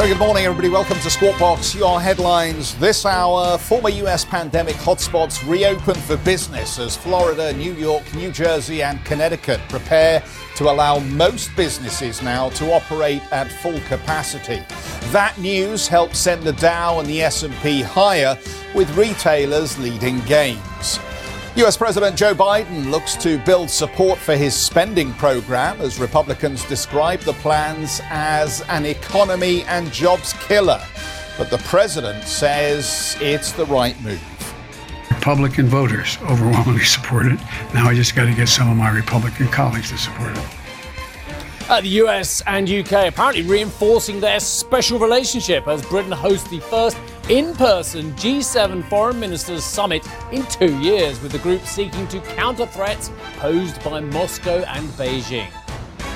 Very 0.00 0.12
good 0.12 0.18
morning, 0.18 0.46
everybody. 0.46 0.70
Welcome 0.70 0.98
to 1.00 1.10
Squawk 1.10 1.38
Box. 1.38 1.74
Your 1.74 2.00
headlines 2.00 2.74
this 2.76 3.04
hour. 3.04 3.58
Former 3.58 3.90
US 3.90 4.24
pandemic 4.24 4.76
hotspots 4.76 5.46
reopen 5.46 5.94
for 5.94 6.16
business 6.16 6.78
as 6.78 6.96
Florida, 6.96 7.52
New 7.52 7.74
York, 7.74 8.14
New 8.14 8.32
Jersey, 8.32 8.82
and 8.82 9.04
Connecticut 9.04 9.60
prepare 9.68 10.24
to 10.56 10.70
allow 10.70 11.00
most 11.00 11.54
businesses 11.54 12.22
now 12.22 12.48
to 12.48 12.72
operate 12.72 13.20
at 13.30 13.52
full 13.52 13.78
capacity. 13.80 14.62
That 15.10 15.36
news 15.38 15.86
helped 15.86 16.16
send 16.16 16.44
the 16.44 16.54
Dow 16.54 16.98
and 16.98 17.06
the 17.06 17.20
S&P 17.20 17.82
higher 17.82 18.38
with 18.74 18.96
retailers 18.96 19.78
leading 19.78 20.20
gains. 20.20 20.98
US 21.56 21.76
President 21.76 22.16
Joe 22.16 22.32
Biden 22.32 22.92
looks 22.92 23.16
to 23.16 23.36
build 23.38 23.68
support 23.68 24.20
for 24.20 24.36
his 24.36 24.54
spending 24.54 25.12
program 25.14 25.80
as 25.80 25.98
Republicans 25.98 26.64
describe 26.66 27.18
the 27.20 27.32
plans 27.34 28.00
as 28.04 28.60
an 28.68 28.86
economy 28.86 29.64
and 29.64 29.92
jobs 29.92 30.32
killer. 30.34 30.80
But 31.36 31.50
the 31.50 31.58
president 31.58 32.22
says 32.22 33.16
it's 33.20 33.50
the 33.50 33.66
right 33.66 34.00
move. 34.00 34.22
Republican 35.10 35.66
voters 35.66 36.18
overwhelmingly 36.22 36.84
support 36.84 37.26
it. 37.26 37.40
Now 37.74 37.88
I 37.88 37.94
just 37.94 38.14
got 38.14 38.26
to 38.26 38.34
get 38.34 38.48
some 38.48 38.70
of 38.70 38.76
my 38.76 38.90
Republican 38.90 39.48
colleagues 39.48 39.90
to 39.90 39.98
support 39.98 40.36
it. 40.36 40.44
Uh, 41.68 41.80
the 41.80 41.88
US 42.04 42.42
and 42.46 42.70
UK 42.70 43.08
apparently 43.08 43.42
reinforcing 43.42 44.20
their 44.20 44.38
special 44.38 45.00
relationship 45.00 45.66
as 45.66 45.82
Britain 45.82 46.12
hosts 46.12 46.48
the 46.48 46.60
first 46.60 46.96
in 47.30 47.54
person 47.54 48.12
G7 48.14 48.88
Foreign 48.88 49.20
Ministers 49.20 49.62
Summit 49.62 50.04
in 50.32 50.44
two 50.46 50.76
years, 50.80 51.22
with 51.22 51.30
the 51.30 51.38
group 51.38 51.64
seeking 51.64 52.08
to 52.08 52.20
counter 52.20 52.66
threats 52.66 53.12
posed 53.36 53.82
by 53.84 54.00
Moscow 54.00 54.64
and 54.66 54.88
Beijing. 54.90 55.48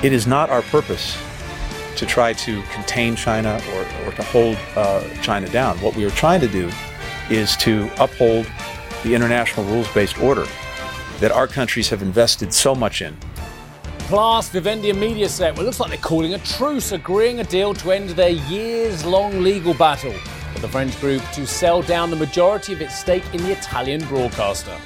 It 0.03 0.12
is 0.12 0.27
not 0.27 0.51
our 0.51 0.62
purpose 0.62 1.17
to 1.95 2.05
try 2.05 2.33
to 2.33 2.61
contain 2.73 3.15
China 3.15 3.62
or, 3.75 4.09
or 4.09 4.12
to 4.12 4.23
hold 4.25 4.59
uh, 4.75 5.09
China 5.23 5.48
down. 5.48 5.81
What 5.81 5.95
we 5.95 6.05
are 6.05 6.11
trying 6.11 6.41
to 6.41 6.48
do 6.48 6.69
is 7.31 7.57
to 7.59 7.89
uphold 8.03 8.51
the 9.05 9.15
international 9.15 9.67
rules 9.67 9.87
based 9.95 10.19
order 10.19 10.48
that 11.20 11.31
our 11.31 11.47
countries 11.47 11.89
have 11.91 12.03
invested 12.03 12.53
so 12.53 12.75
much 12.75 13.03
in. 13.03 13.17
Plus, 13.98 14.48
Vivendi 14.48 14.91
and 14.91 14.98
Mediaset, 14.98 15.53
well, 15.53 15.61
it 15.61 15.65
looks 15.65 15.79
like 15.79 15.91
they're 15.91 15.98
calling 16.01 16.35
a 16.35 16.39
truce, 16.39 16.91
agreeing 16.91 17.39
a 17.39 17.45
deal 17.45 17.73
to 17.73 17.92
end 17.92 18.11
their 18.11 18.31
years 18.31 19.05
long 19.07 19.45
legal 19.45 19.75
battle 19.75 20.12
with 20.55 20.63
the 20.63 20.69
French 20.69 20.99
group 21.01 21.23
to 21.33 21.47
sell 21.47 21.83
down 21.83 22.11
the 22.11 22.17
majority 22.17 22.73
of 22.73 22.81
its 22.81 22.99
stake 22.99 23.25
in 23.35 23.43
the 23.43 23.53
Italian 23.53 24.03
broadcaster. 24.07 24.77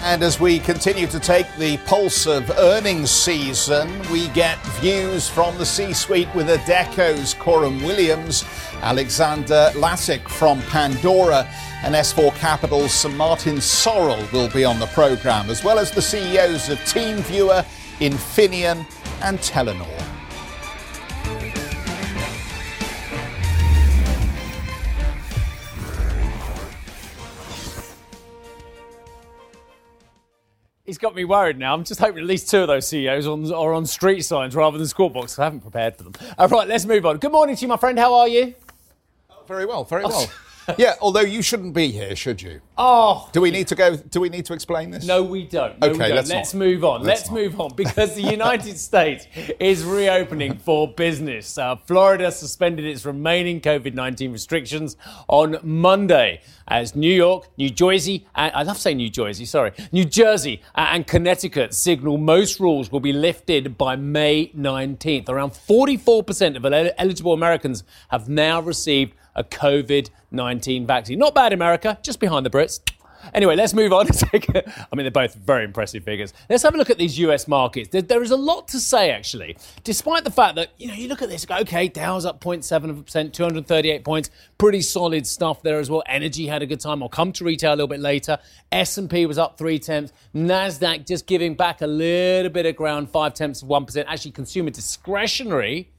And 0.00 0.22
as 0.22 0.38
we 0.38 0.58
continue 0.58 1.06
to 1.06 1.18
take 1.18 1.46
the 1.56 1.78
pulse 1.78 2.26
of 2.26 2.50
earnings 2.58 3.10
season, 3.10 3.90
we 4.10 4.28
get 4.28 4.58
views 4.80 5.28
from 5.28 5.56
the 5.56 5.64
C 5.64 5.94
suite 5.94 6.28
with 6.34 6.50
Adecco's 6.50 7.32
Coram 7.32 7.82
Williams, 7.82 8.44
Alexander 8.82 9.70
Lacik 9.74 10.28
from 10.28 10.60
Pandora, 10.62 11.48
and 11.82 11.94
S4 11.94 12.34
Capital's 12.34 12.92
Sir 12.92 13.08
Martin 13.08 13.56
Sorrell 13.56 14.30
will 14.30 14.50
be 14.50 14.64
on 14.64 14.78
the 14.78 14.86
programme, 14.88 15.48
as 15.48 15.64
well 15.64 15.78
as 15.78 15.90
the 15.90 16.02
CEOs 16.02 16.68
of 16.68 16.78
TeamViewer, 16.80 17.64
Infineon, 18.00 18.86
and 19.22 19.38
Telenor. 19.38 20.13
He's 30.94 30.98
got 31.00 31.16
me 31.16 31.24
worried 31.24 31.58
now. 31.58 31.74
I'm 31.74 31.82
just 31.82 31.98
hoping 31.98 32.22
at 32.22 32.28
least 32.28 32.48
two 32.48 32.60
of 32.60 32.68
those 32.68 32.86
CEOs 32.86 33.26
on, 33.26 33.52
are 33.52 33.72
on 33.72 33.84
street 33.84 34.22
signs 34.22 34.54
rather 34.54 34.78
than 34.78 34.86
squawk 34.86 35.12
box. 35.12 35.36
I 35.40 35.42
haven't 35.42 35.62
prepared 35.62 35.96
for 35.96 36.04
them. 36.04 36.12
All 36.38 36.46
right, 36.46 36.68
let's 36.68 36.84
move 36.86 37.04
on. 37.04 37.16
Good 37.16 37.32
morning 37.32 37.56
to 37.56 37.62
you, 37.62 37.66
my 37.66 37.76
friend. 37.76 37.98
How 37.98 38.14
are 38.14 38.28
you? 38.28 38.54
Very 39.48 39.66
well, 39.66 39.82
very 39.82 40.04
oh, 40.04 40.08
well. 40.10 40.30
yeah, 40.78 40.94
although 41.00 41.20
you 41.20 41.42
shouldn't 41.42 41.74
be 41.74 41.88
here, 41.90 42.14
should 42.16 42.40
you? 42.42 42.60
Oh, 42.76 43.28
Do 43.32 43.40
we 43.40 43.50
need 43.50 43.68
to 43.68 43.74
go? 43.74 43.96
Do 43.96 44.20
we 44.20 44.28
need 44.28 44.44
to 44.46 44.52
explain 44.52 44.90
this? 44.90 45.06
No, 45.06 45.22
we 45.22 45.44
don't. 45.46 45.78
No, 45.80 45.88
we 45.88 45.94
Okay, 45.94 46.08
don't. 46.08 46.16
let's 46.16 46.30
Let's, 46.30 46.54
move 46.54 46.84
on. 46.84 47.02
Let's 47.02 47.20
Let's, 47.22 47.30
move 47.30 47.60
on 47.60 47.74
because 47.76 48.14
the 48.14 48.22
United 48.22 48.76
States 48.88 49.26
is 49.60 49.84
reopening 49.84 50.58
for 50.58 50.88
business. 50.92 51.56
Uh, 51.56 51.76
Florida 51.76 52.32
suspended 52.32 52.84
its 52.84 53.04
remaining 53.06 53.60
COVID 53.60 53.94
19 53.94 54.32
restrictions 54.32 54.96
on 55.28 55.58
Monday 55.62 56.40
as 56.66 56.96
New 56.96 57.12
York, 57.14 57.46
New 57.58 57.70
Jersey, 57.70 58.26
and 58.34 58.50
I 58.54 58.62
love 58.62 58.78
saying 58.78 58.96
New 58.96 59.10
Jersey, 59.10 59.44
sorry, 59.44 59.72
New 59.92 60.04
Jersey 60.04 60.62
uh, 60.74 60.88
and 60.92 61.06
Connecticut 61.06 61.74
signal 61.74 62.16
most 62.16 62.58
rules 62.58 62.90
will 62.90 63.00
be 63.00 63.12
lifted 63.12 63.76
by 63.76 63.96
May 63.96 64.48
19th. 64.56 65.28
Around 65.28 65.50
44% 65.52 66.56
of 66.56 66.64
el- 66.64 66.90
eligible 66.98 67.32
Americans 67.34 67.84
have 68.08 68.28
now 68.28 68.60
received 68.60 69.14
a 69.34 69.44
COVID 69.44 70.10
19 70.30 70.86
vaccine. 70.86 71.18
Not 71.18 71.34
bad, 71.34 71.52
America, 71.52 71.98
just 72.02 72.20
behind 72.20 72.44
the 72.44 72.50
Brits. 72.50 72.80
Anyway, 73.32 73.56
let's 73.56 73.72
move 73.72 73.92
on. 73.92 74.06
I 74.34 74.96
mean, 74.96 75.04
they're 75.04 75.10
both 75.10 75.34
very 75.34 75.64
impressive 75.64 76.04
figures. 76.04 76.34
Let's 76.50 76.62
have 76.62 76.74
a 76.74 76.78
look 76.78 76.90
at 76.90 76.98
these 76.98 77.18
US 77.20 77.48
markets. 77.48 77.88
There, 77.88 78.02
there 78.02 78.22
is 78.22 78.30
a 78.30 78.36
lot 78.36 78.68
to 78.68 78.80
say, 78.80 79.10
actually, 79.10 79.56
despite 79.82 80.24
the 80.24 80.30
fact 80.30 80.56
that, 80.56 80.70
you 80.78 80.88
know, 80.88 80.94
you 80.94 81.08
look 81.08 81.22
at 81.22 81.28
this, 81.28 81.46
okay, 81.48 81.88
Dow's 81.88 82.26
up 82.26 82.40
0.7%, 82.40 83.32
238 83.32 84.04
points, 84.04 84.30
pretty 84.58 84.82
solid 84.82 85.26
stuff 85.26 85.62
there 85.62 85.78
as 85.78 85.88
well. 85.88 86.02
Energy 86.06 86.46
had 86.46 86.62
a 86.62 86.66
good 86.66 86.80
time. 86.80 87.02
I'll 87.02 87.08
come 87.08 87.32
to 87.32 87.44
retail 87.44 87.70
a 87.70 87.76
little 87.76 87.88
bit 87.88 88.00
later. 88.00 88.38
S&P 88.72 89.26
was 89.26 89.38
up 89.38 89.56
three 89.56 89.78
tenths. 89.78 90.12
NASDAQ 90.34 91.06
just 91.06 91.26
giving 91.26 91.54
back 91.54 91.80
a 91.80 91.86
little 91.86 92.50
bit 92.50 92.66
of 92.66 92.76
ground, 92.76 93.10
five 93.10 93.34
tenths 93.34 93.62
of 93.62 93.68
1%. 93.68 94.04
Actually, 94.06 94.32
consumer 94.32 94.70
discretionary 94.70 95.90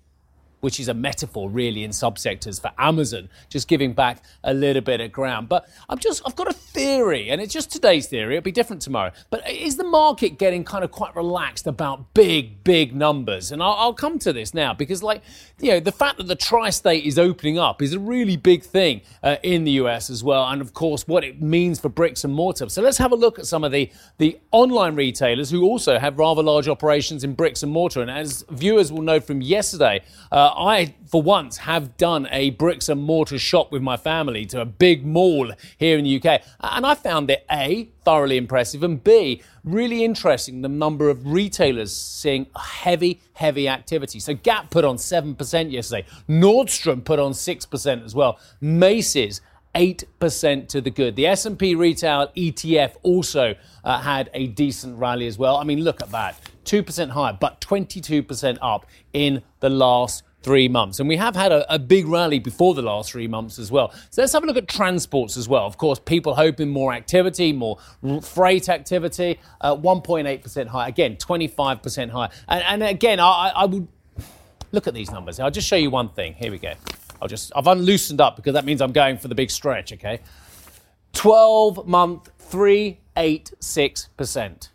which 0.66 0.80
is 0.80 0.88
a 0.88 0.96
metaphor 0.96 1.48
really 1.48 1.84
in 1.84 1.92
subsectors 1.92 2.60
for 2.60 2.72
Amazon, 2.80 3.30
just 3.50 3.68
giving 3.68 3.94
back 3.94 4.24
a 4.44 4.52
little 4.52 4.82
bit 4.82 5.00
of 5.00 5.12
ground. 5.12 5.48
But 5.48 5.70
I'm 5.88 6.00
just, 6.00 6.24
I've 6.26 6.36
got 6.36 6.50
a 6.50 6.54
theory, 6.54 7.30
and 7.30 7.40
it's 7.40 7.54
just 7.54 7.72
today's 7.72 8.08
theory. 8.08 8.36
It'll 8.36 8.44
be 8.44 8.52
different 8.52 8.82
tomorrow. 8.82 9.12
But 9.30 9.48
is 9.48 9.78
the 9.78 9.84
market 9.84 10.40
getting 10.40 10.64
kind 10.64 10.84
of 10.84 10.90
quite 10.90 11.16
relaxed 11.16 11.68
about 11.68 12.16
big, 12.16 12.64
big 12.64 12.96
numbers? 12.96 13.52
And 13.52 13.62
I'll, 13.62 13.74
I'll 13.74 13.94
come 13.94 14.18
to 14.18 14.34
this 14.34 14.56
now 14.56 14.74
because, 14.74 15.04
like, 15.04 15.22
you 15.60 15.70
know, 15.70 15.80
the 15.80 15.92
fact 15.92 16.18
that 16.18 16.26
the 16.28 16.36
tri-state 16.36 17.06
is 17.06 17.20
opening 17.20 17.60
up 17.60 17.84
is 17.84 17.94
a 17.94 18.00
really 18.00 18.36
big 18.36 18.64
thing 18.64 19.02
uh, 19.22 19.36
in 19.44 19.66
the 19.66 19.72
US 19.74 20.10
as 20.10 20.24
well, 20.24 20.48
and 20.48 20.64
of 20.64 20.74
course 20.74 21.08
what 21.08 21.24
it 21.24 21.44
means 21.44 21.80
for 21.80 21.90
bricks 21.90 22.24
and 22.24 22.34
mortar. 22.34 22.70
So 22.70 22.82
let's 22.82 22.98
have 22.98 23.12
a 23.12 23.16
look 23.16 23.38
at 23.38 23.46
some 23.46 23.64
of 23.64 23.72
the 23.72 23.92
the 24.18 24.40
online 24.52 24.96
retailers 24.96 25.52
who 25.52 25.62
also 25.62 26.00
have 26.00 26.18
rather 26.18 26.42
large 26.42 26.68
operations 26.68 27.24
in 27.24 27.36
bricks 27.36 27.62
and 27.62 27.72
mortar. 27.72 28.02
And 28.02 28.10
as 28.10 28.44
viewers 28.50 28.92
will 28.92 29.04
know 29.04 29.20
from 29.20 29.42
yesterday, 29.44 30.02
uh, 30.32 30.52
I, 30.56 30.96
for 31.08 31.22
once, 31.22 31.58
have 31.58 31.98
done 31.98 32.28
a 32.32 32.52
bricks 32.52 32.90
and 32.90 33.02
mortar 33.02 33.38
shop 33.38 33.72
with 33.72 33.82
my 33.82 33.98
family 33.98 34.46
to 34.48 34.62
a 34.62 34.66
big 34.66 35.06
mall 35.06 35.52
here 35.78 35.98
in 35.98 36.06
the 36.06 36.18
UK. 36.18 36.42
And 36.62 36.86
I 36.86 36.96
found 36.96 37.30
it 37.30 37.46
A, 37.52 37.90
thoroughly 38.04 38.38
impressive, 38.38 38.84
and 38.84 39.04
B, 39.04 39.42
really 39.64 40.04
interesting 40.04 40.62
the 40.62 40.70
number 40.70 41.10
of 41.10 41.28
retailers 41.28 41.96
seeing 41.96 42.48
heavy, 42.56 43.22
heavy 43.34 43.68
activity. 43.68 44.20
So 44.20 44.34
Gap 44.34 44.70
put 44.70 44.86
on 44.86 44.98
7% 44.98 45.72
yesterday, 45.72 46.08
Nordstrom 46.30 47.04
put 47.04 47.20
on 47.20 47.32
6% 47.32 48.06
as 48.06 48.16
well, 48.16 48.40
Macy's 48.62 49.42
8% 49.76 50.68
to 50.70 50.82
the 50.82 50.90
good. 50.90 51.16
The 51.16 51.28
S&P 51.28 51.76
retail 51.76 52.32
ETF 52.36 52.96
also 53.04 53.56
uh, 53.84 54.00
had 54.00 54.30
a 54.34 54.48
decent 54.48 54.98
rally 54.98 55.28
as 55.28 55.38
well. 55.38 55.58
I 55.58 55.66
mean, 55.66 55.82
look 55.82 56.02
at 56.02 56.12
that. 56.12 56.40
2% 56.64 57.10
higher, 57.10 57.38
but 57.40 57.62
22% 57.62 58.58
up 58.62 58.86
in 59.14 59.44
the 59.60 59.70
last 59.70 60.24
three 60.46 60.68
months. 60.68 61.00
And 61.00 61.10
we 61.10 61.18
have 61.18 61.36
had 61.36 61.52
a, 61.52 61.74
a 61.74 61.80
big 61.80 62.08
rally 62.08 62.38
before 62.38 62.76
the 62.76 62.84
last 62.84 63.12
three 63.12 63.28
months 63.28 63.58
as 63.58 63.72
well. 63.72 63.92
So 64.12 64.22
let's 64.22 64.32
have 64.34 64.44
a 64.44 64.46
look 64.46 64.58
at 64.58 64.68
transports 64.68 65.38
as 65.38 65.50
well. 65.50 65.66
Of 65.66 65.80
course, 65.80 65.98
people 65.98 66.36
hoping 66.36 66.70
more 66.70 66.94
activity, 66.94 67.52
more 67.52 67.80
freight 68.22 68.70
activity, 68.70 69.40
uh, 69.62 69.76
1.8% 69.76 70.68
higher. 70.68 70.88
Again, 70.88 71.16
25% 71.16 72.12
higher. 72.12 72.30
And, 72.48 72.64
and 72.64 72.84
again, 72.84 73.20
I, 73.20 73.54
I 73.56 73.66
would 73.66 73.88
look 74.72 74.86
at 74.86 74.94
these 74.94 75.10
numbers. 75.10 75.40
I'll 75.40 75.50
just 75.50 75.68
show 75.68 75.78
you 75.78 75.90
one 75.90 76.10
thing. 76.10 76.36
Here 76.36 76.52
we 76.52 76.60
go. 76.60 76.74
I'll 77.20 77.28
just, 77.28 77.52
I've 77.56 77.66
unloosened 77.66 78.22
up 78.22 78.36
because 78.36 78.54
that 78.54 78.66
means 78.66 78.84
I'm 78.84 78.92
going 78.92 79.18
for 79.18 79.28
the 79.28 79.36
big 79.36 79.50
stretch, 79.50 79.94
okay? 79.94 80.20
12 81.14 81.88
month, 81.88 82.30
386%. 82.52 84.70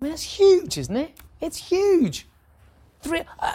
I 0.00 0.04
mean, 0.04 0.10
that's 0.10 0.22
huge, 0.22 0.78
isn't 0.78 0.96
it? 0.96 1.12
It's 1.40 1.68
huge. 1.68 2.26
Three, 3.00 3.22
uh, 3.38 3.52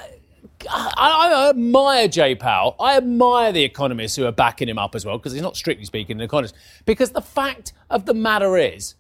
I, 0.70 0.90
I 0.98 1.50
admire 1.50 2.08
Jay 2.08 2.36
Powell. 2.36 2.76
I 2.80 2.96
admire 2.98 3.52
the 3.52 3.64
economists 3.64 4.16
who 4.16 4.26
are 4.26 4.32
backing 4.32 4.70
him 4.70 4.78
up 4.78 4.96
as 4.96 5.06
well, 5.06 5.18
because 5.18 5.34
he's 5.34 5.42
not 5.42 5.58
strictly 5.58 5.86
speaking 5.86 6.18
an 6.18 6.22
economist. 6.22 6.56
Because 6.86 7.12
the 7.12 7.22
fact 7.22 7.74
of 7.90 8.06
the 8.06 8.14
matter 8.14 8.58
is, 8.58 8.96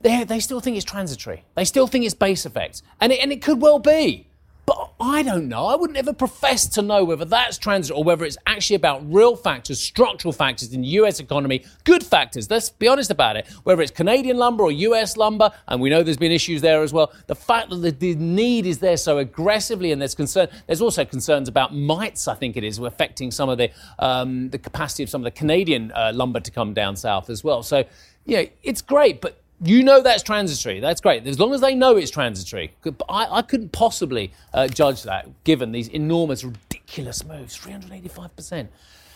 they, 0.00 0.24
they 0.24 0.40
still 0.40 0.60
think 0.60 0.76
it's 0.76 0.84
transitory. 0.84 1.44
They 1.54 1.64
still 1.64 1.86
think 1.86 2.04
it's 2.04 2.14
base 2.14 2.46
effects. 2.46 2.82
And 3.00 3.12
it, 3.12 3.20
and 3.20 3.32
it 3.32 3.42
could 3.42 3.60
well 3.60 3.78
be. 3.78 4.28
But 4.66 4.90
I 4.98 5.22
don't 5.22 5.48
know. 5.48 5.66
I 5.66 5.76
wouldn't 5.76 5.96
ever 5.96 6.12
profess 6.12 6.66
to 6.70 6.82
know 6.82 7.04
whether 7.04 7.24
that's 7.24 7.56
transitory 7.56 8.00
or 8.00 8.04
whether 8.04 8.24
it's 8.24 8.36
actually 8.48 8.74
about 8.74 9.00
real 9.12 9.36
factors, 9.36 9.80
structural 9.80 10.32
factors 10.32 10.74
in 10.74 10.80
the 10.80 10.88
US 10.88 11.20
economy, 11.20 11.64
good 11.84 12.04
factors. 12.04 12.50
Let's 12.50 12.70
be 12.70 12.88
honest 12.88 13.12
about 13.12 13.36
it. 13.36 13.46
Whether 13.62 13.82
it's 13.82 13.92
Canadian 13.92 14.38
lumber 14.38 14.64
or 14.64 14.72
US 14.72 15.16
lumber, 15.16 15.52
and 15.68 15.80
we 15.80 15.88
know 15.88 16.02
there's 16.02 16.16
been 16.16 16.32
issues 16.32 16.62
there 16.62 16.82
as 16.82 16.92
well. 16.92 17.12
The 17.28 17.36
fact 17.36 17.70
that 17.70 17.76
the, 17.76 17.90
the 17.92 18.14
need 18.16 18.66
is 18.66 18.80
there 18.80 18.96
so 18.96 19.18
aggressively, 19.18 19.92
and 19.92 20.00
there's 20.00 20.16
concern. 20.16 20.48
There's 20.66 20.82
also 20.82 21.04
concerns 21.04 21.48
about 21.48 21.72
mites. 21.72 22.26
I 22.26 22.34
think 22.34 22.56
it 22.56 22.64
is 22.64 22.78
affecting 22.78 23.30
some 23.30 23.48
of 23.48 23.58
the 23.58 23.70
um, 24.00 24.50
the 24.50 24.58
capacity 24.58 25.04
of 25.04 25.10
some 25.10 25.20
of 25.20 25.24
the 25.24 25.38
Canadian 25.38 25.92
uh, 25.92 26.10
lumber 26.12 26.40
to 26.40 26.50
come 26.50 26.74
down 26.74 26.96
south 26.96 27.30
as 27.30 27.44
well. 27.44 27.62
So, 27.62 27.84
yeah, 28.24 28.46
it's 28.64 28.82
great, 28.82 29.20
but 29.20 29.40
you 29.62 29.82
know 29.82 30.02
that's 30.02 30.22
transitory. 30.22 30.80
That's 30.80 31.00
great. 31.00 31.26
As 31.26 31.38
long 31.38 31.54
as 31.54 31.60
they 31.60 31.74
know 31.74 31.96
it's 31.96 32.10
transitory. 32.10 32.72
I, 33.08 33.26
I 33.30 33.42
couldn't 33.42 33.72
possibly 33.72 34.32
uh, 34.52 34.68
judge 34.68 35.02
that 35.04 35.44
given 35.44 35.72
these 35.72 35.88
enormous, 35.88 36.44
ridiculous 36.44 37.24
moves 37.24 37.58
385%. 37.58 38.68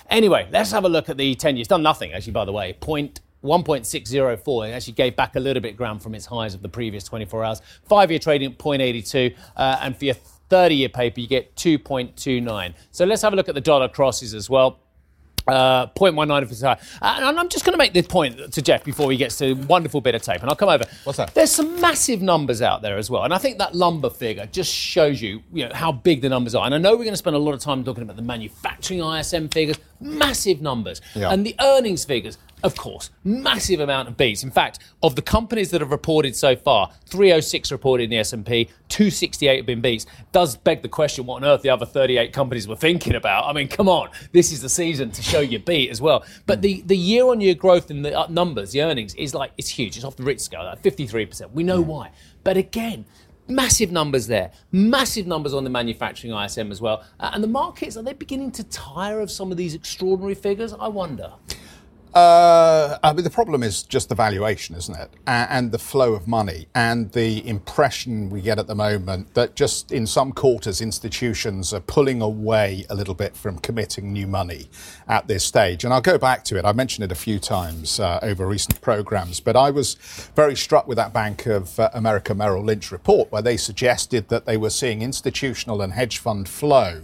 Anyway, 0.08 0.48
let's 0.50 0.72
have 0.72 0.84
a 0.84 0.88
look 0.88 1.08
at 1.08 1.16
the 1.16 1.34
10 1.34 1.56
years. 1.56 1.68
Done 1.68 1.82
nothing, 1.82 2.12
actually, 2.12 2.32
by 2.32 2.44
the 2.44 2.52
way. 2.52 2.72
Point 2.72 3.20
1.604. 3.44 4.68
It 4.68 4.72
actually 4.72 4.92
gave 4.94 5.14
back 5.14 5.36
a 5.36 5.40
little 5.40 5.62
bit 5.62 5.76
ground 5.76 6.02
from 6.02 6.14
its 6.14 6.26
highs 6.26 6.54
of 6.54 6.62
the 6.62 6.68
previous 6.68 7.04
24 7.04 7.44
hours. 7.44 7.62
Five 7.88 8.10
year 8.10 8.18
trading 8.18 8.52
at 8.52 8.58
0.82. 8.58 9.36
Uh, 9.56 9.78
and 9.80 9.96
for 9.96 10.06
your 10.06 10.14
30 10.14 10.74
year 10.74 10.88
paper, 10.88 11.20
you 11.20 11.28
get 11.28 11.54
2.29. 11.56 12.74
So 12.90 13.04
let's 13.04 13.22
have 13.22 13.32
a 13.32 13.36
look 13.36 13.48
at 13.48 13.54
the 13.54 13.60
dollar 13.60 13.88
crosses 13.88 14.34
as 14.34 14.50
well. 14.50 14.80
Uh, 15.46 15.86
0.19 15.88 16.42
of 16.42 16.60
high. 16.60 17.18
And 17.18 17.38
I'm 17.38 17.48
just 17.48 17.64
going 17.64 17.72
to 17.72 17.78
make 17.78 17.92
this 17.92 18.06
point 18.06 18.52
to 18.52 18.62
Geoff 18.62 18.84
before 18.84 19.10
he 19.10 19.16
gets 19.16 19.36
to 19.38 19.52
a 19.52 19.54
wonderful 19.54 20.00
bit 20.00 20.14
of 20.14 20.22
tape. 20.22 20.40
And 20.40 20.50
I'll 20.50 20.56
come 20.56 20.68
over. 20.68 20.84
What's 21.04 21.16
that? 21.16 21.34
There's 21.34 21.50
some 21.50 21.80
massive 21.80 22.22
numbers 22.22 22.62
out 22.62 22.82
there 22.82 22.98
as 22.98 23.10
well. 23.10 23.24
And 23.24 23.32
I 23.32 23.38
think 23.38 23.58
that 23.58 23.74
lumber 23.74 24.10
figure 24.10 24.46
just 24.46 24.72
shows 24.72 25.20
you, 25.20 25.42
you 25.52 25.66
know, 25.68 25.74
how 25.74 25.92
big 25.92 26.20
the 26.20 26.28
numbers 26.28 26.54
are. 26.54 26.64
And 26.64 26.74
I 26.74 26.78
know 26.78 26.92
we're 26.92 27.04
going 27.04 27.10
to 27.10 27.16
spend 27.16 27.36
a 27.36 27.40
lot 27.40 27.54
of 27.54 27.60
time 27.60 27.84
talking 27.84 28.02
about 28.02 28.16
the 28.16 28.22
manufacturing 28.22 29.00
ISM 29.00 29.48
figures, 29.48 29.76
massive 30.00 30.60
numbers. 30.60 31.00
Yeah. 31.14 31.30
And 31.30 31.44
the 31.44 31.54
earnings 31.60 32.04
figures, 32.04 32.38
of 32.62 32.76
course, 32.76 33.10
massive 33.24 33.80
amount 33.80 34.08
of 34.08 34.16
beats. 34.16 34.42
In 34.42 34.50
fact, 34.50 34.78
of 35.02 35.16
the 35.16 35.22
companies 35.22 35.70
that 35.70 35.80
have 35.80 35.90
reported 35.90 36.36
so 36.36 36.56
far, 36.56 36.90
306 37.06 37.72
reported 37.72 38.04
in 38.04 38.10
the 38.10 38.18
S&P, 38.18 38.68
268 38.88 39.56
have 39.56 39.66
been 39.66 39.80
beats. 39.80 40.06
Does 40.32 40.56
beg 40.56 40.82
the 40.82 40.88
question 40.88 41.26
what 41.26 41.42
on 41.42 41.44
earth 41.44 41.62
the 41.62 41.70
other 41.70 41.86
38 41.86 42.32
companies 42.32 42.68
were 42.68 42.76
thinking 42.76 43.14
about. 43.14 43.46
I 43.46 43.52
mean, 43.52 43.68
come 43.68 43.88
on, 43.88 44.10
this 44.32 44.52
is 44.52 44.62
the 44.62 44.68
season 44.68 45.10
to 45.12 45.22
show 45.22 45.40
your 45.40 45.60
beat 45.60 45.90
as 45.90 46.00
well. 46.00 46.24
But 46.46 46.62
the, 46.62 46.82
the 46.86 46.96
year-on-year 46.96 47.54
growth 47.54 47.90
in 47.90 48.02
the 48.02 48.18
uh, 48.18 48.26
numbers, 48.28 48.72
the 48.72 48.82
earnings, 48.82 49.14
is 49.14 49.34
like, 49.34 49.52
it's 49.58 49.68
huge. 49.68 49.96
It's 49.96 50.04
off 50.04 50.16
the 50.16 50.24
Richter 50.24 50.44
scale, 50.44 50.64
like 50.64 50.82
53%. 50.82 51.52
We 51.52 51.62
know 51.62 51.80
why. 51.80 52.10
But 52.44 52.56
again, 52.56 53.04
massive 53.50 53.90
numbers 53.90 54.26
there, 54.26 54.52
massive 54.72 55.26
numbers 55.26 55.52
on 55.52 55.64
the 55.64 55.70
manufacturing 55.70 56.32
ISM 56.32 56.70
as 56.70 56.80
well. 56.80 57.04
Uh, 57.18 57.30
and 57.34 57.42
the 57.42 57.48
markets, 57.48 57.96
are 57.96 58.02
they 58.02 58.12
beginning 58.12 58.52
to 58.52 58.64
tire 58.64 59.20
of 59.20 59.30
some 59.30 59.50
of 59.50 59.56
these 59.56 59.74
extraordinary 59.74 60.34
figures? 60.34 60.72
I 60.72 60.88
wonder. 60.88 61.32
Uh, 62.14 62.98
I 63.04 63.12
mean, 63.12 63.22
the 63.22 63.30
problem 63.30 63.62
is 63.62 63.84
just 63.84 64.08
the 64.08 64.16
valuation, 64.16 64.74
isn't 64.74 64.96
it? 64.96 65.10
And, 65.26 65.70
the 65.70 65.78
flow 65.78 66.14
of 66.14 66.26
money, 66.26 66.66
and 66.74 67.12
the 67.12 67.46
impression 67.46 68.30
we 68.30 68.40
get 68.40 68.58
at 68.58 68.66
the 68.66 68.74
moment 68.74 69.34
that 69.34 69.54
just 69.54 69.92
in 69.92 70.06
some 70.06 70.32
quarters, 70.32 70.80
institutions 70.80 71.72
are 71.72 71.80
pulling 71.80 72.20
away 72.20 72.84
a 72.90 72.94
little 72.94 73.14
bit 73.14 73.36
from 73.36 73.58
committing 73.58 74.12
new 74.12 74.26
money 74.26 74.68
at 75.06 75.28
this 75.28 75.44
stage. 75.44 75.84
And 75.84 75.94
I'll 75.94 76.00
go 76.00 76.18
back 76.18 76.42
to 76.44 76.58
it. 76.58 76.64
I 76.64 76.72
mentioned 76.72 77.04
it 77.04 77.12
a 77.12 77.16
few 77.16 77.38
times 77.38 78.00
uh, 78.00 78.18
over 78.22 78.46
recent 78.46 78.80
programs, 78.80 79.38
but 79.38 79.54
I 79.54 79.70
was 79.70 79.94
very 80.34 80.56
struck 80.56 80.88
with 80.88 80.96
that 80.96 81.12
Bank 81.12 81.46
of 81.46 81.78
uh, 81.78 81.90
America 81.94 82.34
Merrill 82.34 82.64
Lynch 82.64 82.90
report 82.90 83.30
where 83.30 83.42
they 83.42 83.56
suggested 83.56 84.28
that 84.28 84.46
they 84.46 84.56
were 84.56 84.70
seeing 84.70 85.02
institutional 85.02 85.80
and 85.82 85.92
hedge 85.92 86.18
fund 86.18 86.48
flow 86.48 87.02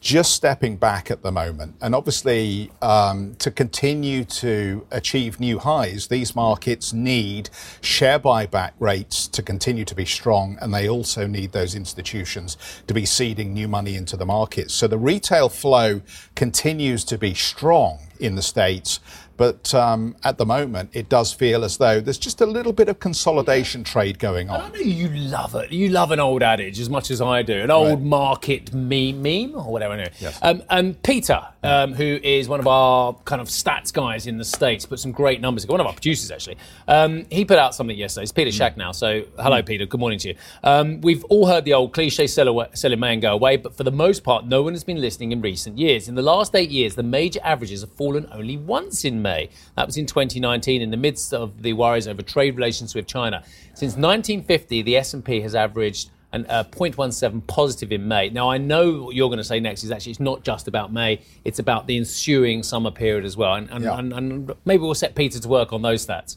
just 0.00 0.32
stepping 0.34 0.76
back 0.76 1.10
at 1.10 1.22
the 1.22 1.30
moment. 1.30 1.76
And 1.80 1.94
obviously, 1.94 2.70
um, 2.80 3.34
to 3.36 3.50
continue 3.50 4.24
to 4.24 4.86
achieve 4.90 5.38
new 5.38 5.58
highs, 5.58 6.08
these 6.08 6.34
markets 6.34 6.92
need 6.92 7.50
share 7.82 8.18
buyback 8.18 8.72
rates 8.78 9.28
to 9.28 9.42
continue 9.42 9.84
to 9.84 9.94
be 9.94 10.06
strong. 10.06 10.56
And 10.60 10.72
they 10.72 10.88
also 10.88 11.26
need 11.26 11.52
those 11.52 11.74
institutions 11.74 12.56
to 12.86 12.94
be 12.94 13.04
seeding 13.04 13.52
new 13.52 13.68
money 13.68 13.94
into 13.94 14.16
the 14.16 14.26
markets. 14.26 14.72
So 14.74 14.88
the 14.88 14.98
retail 14.98 15.50
flow 15.50 16.00
continues 16.34 17.04
to 17.04 17.18
be 17.18 17.34
strong 17.34 17.98
in 18.18 18.36
the 18.36 18.42
States. 18.42 19.00
But 19.40 19.74
um, 19.74 20.16
at 20.22 20.36
the 20.36 20.44
moment, 20.44 20.90
it 20.92 21.08
does 21.08 21.32
feel 21.32 21.64
as 21.64 21.78
though 21.78 21.98
there's 21.98 22.18
just 22.18 22.42
a 22.42 22.46
little 22.46 22.74
bit 22.74 22.90
of 22.90 23.00
consolidation 23.00 23.84
trade 23.84 24.18
going 24.18 24.50
on. 24.50 24.60
I 24.60 24.68
know 24.68 24.80
you 24.80 25.08
love 25.08 25.54
it. 25.54 25.72
You 25.72 25.88
love 25.88 26.10
an 26.10 26.20
old 26.20 26.42
adage 26.42 26.78
as 26.78 26.90
much 26.90 27.10
as 27.10 27.22
I 27.22 27.40
do, 27.40 27.54
an 27.54 27.70
old 27.70 28.02
market 28.02 28.74
meme, 28.74 29.22
meme 29.22 29.54
or 29.54 29.72
whatever. 29.72 29.94
Anyway. 29.94 30.12
Yes. 30.18 30.38
Um, 30.42 30.62
and 30.68 31.02
Peter, 31.02 31.40
um, 31.62 31.94
who 31.94 32.20
is 32.22 32.50
one 32.50 32.60
of 32.60 32.66
our 32.66 33.14
kind 33.24 33.40
of 33.40 33.48
stats 33.48 33.90
guys 33.90 34.26
in 34.26 34.36
the 34.36 34.44
States, 34.44 34.84
put 34.84 35.00
some 35.00 35.10
great 35.10 35.40
numbers. 35.40 35.66
One 35.66 35.80
of 35.80 35.86
our 35.86 35.94
producers, 35.94 36.30
actually. 36.30 36.58
Um, 36.86 37.24
he 37.30 37.46
put 37.46 37.58
out 37.58 37.74
something 37.74 37.96
yesterday. 37.96 38.24
It's 38.24 38.32
Peter 38.32 38.50
Schacknow. 38.50 38.94
So, 38.94 39.22
hello, 39.38 39.62
Peter. 39.62 39.86
Good 39.86 40.00
morning 40.00 40.18
to 40.18 40.28
you. 40.28 40.34
Um, 40.62 41.00
we've 41.00 41.24
all 41.24 41.46
heard 41.46 41.64
the 41.64 41.72
old 41.72 41.94
cliche 41.94 42.26
sell, 42.26 42.48
away, 42.48 42.66
sell 42.74 42.94
May 42.94 43.16
go 43.16 43.32
away, 43.32 43.56
but 43.56 43.74
for 43.74 43.84
the 43.84 43.90
most 43.90 44.22
part, 44.22 44.44
no 44.44 44.60
one 44.60 44.74
has 44.74 44.84
been 44.84 45.00
listening 45.00 45.32
in 45.32 45.40
recent 45.40 45.78
years. 45.78 46.10
In 46.10 46.14
the 46.14 46.20
last 46.20 46.54
eight 46.54 46.68
years, 46.68 46.94
the 46.94 47.02
major 47.02 47.40
averages 47.42 47.80
have 47.80 47.92
fallen 47.92 48.28
only 48.32 48.58
once 48.58 49.06
in 49.06 49.22
May. 49.22 49.29
That 49.76 49.86
was 49.86 49.96
in 49.96 50.06
2019, 50.06 50.82
in 50.82 50.90
the 50.90 50.96
midst 50.96 51.32
of 51.32 51.62
the 51.62 51.72
worries 51.72 52.06
over 52.08 52.22
trade 52.22 52.56
relations 52.56 52.94
with 52.94 53.06
China. 53.06 53.42
Since 53.74 53.92
1950, 53.96 54.82
the 54.82 54.96
S&P 54.96 55.40
has 55.40 55.54
averaged 55.54 56.10
an 56.32 56.46
uh, 56.48 56.62
0.17 56.64 57.44
positive 57.48 57.90
in 57.90 58.06
May. 58.06 58.30
Now, 58.30 58.50
I 58.50 58.58
know 58.58 59.02
what 59.04 59.16
you're 59.16 59.28
going 59.28 59.38
to 59.38 59.44
say 59.44 59.58
next 59.58 59.82
is 59.82 59.90
actually 59.90 60.12
it's 60.12 60.20
not 60.20 60.44
just 60.44 60.68
about 60.68 60.92
May, 60.92 61.20
it's 61.44 61.58
about 61.58 61.88
the 61.88 61.96
ensuing 61.96 62.62
summer 62.62 62.92
period 62.92 63.24
as 63.24 63.36
well. 63.36 63.54
And, 63.54 63.68
and, 63.70 63.84
Yeah. 63.84 63.98
and, 63.98 64.12
and 64.12 64.54
maybe 64.64 64.82
we'll 64.82 64.94
set 64.94 65.16
Peter 65.16 65.40
to 65.40 65.48
work 65.48 65.72
on 65.72 65.82
those 65.82 66.06
stats. 66.06 66.36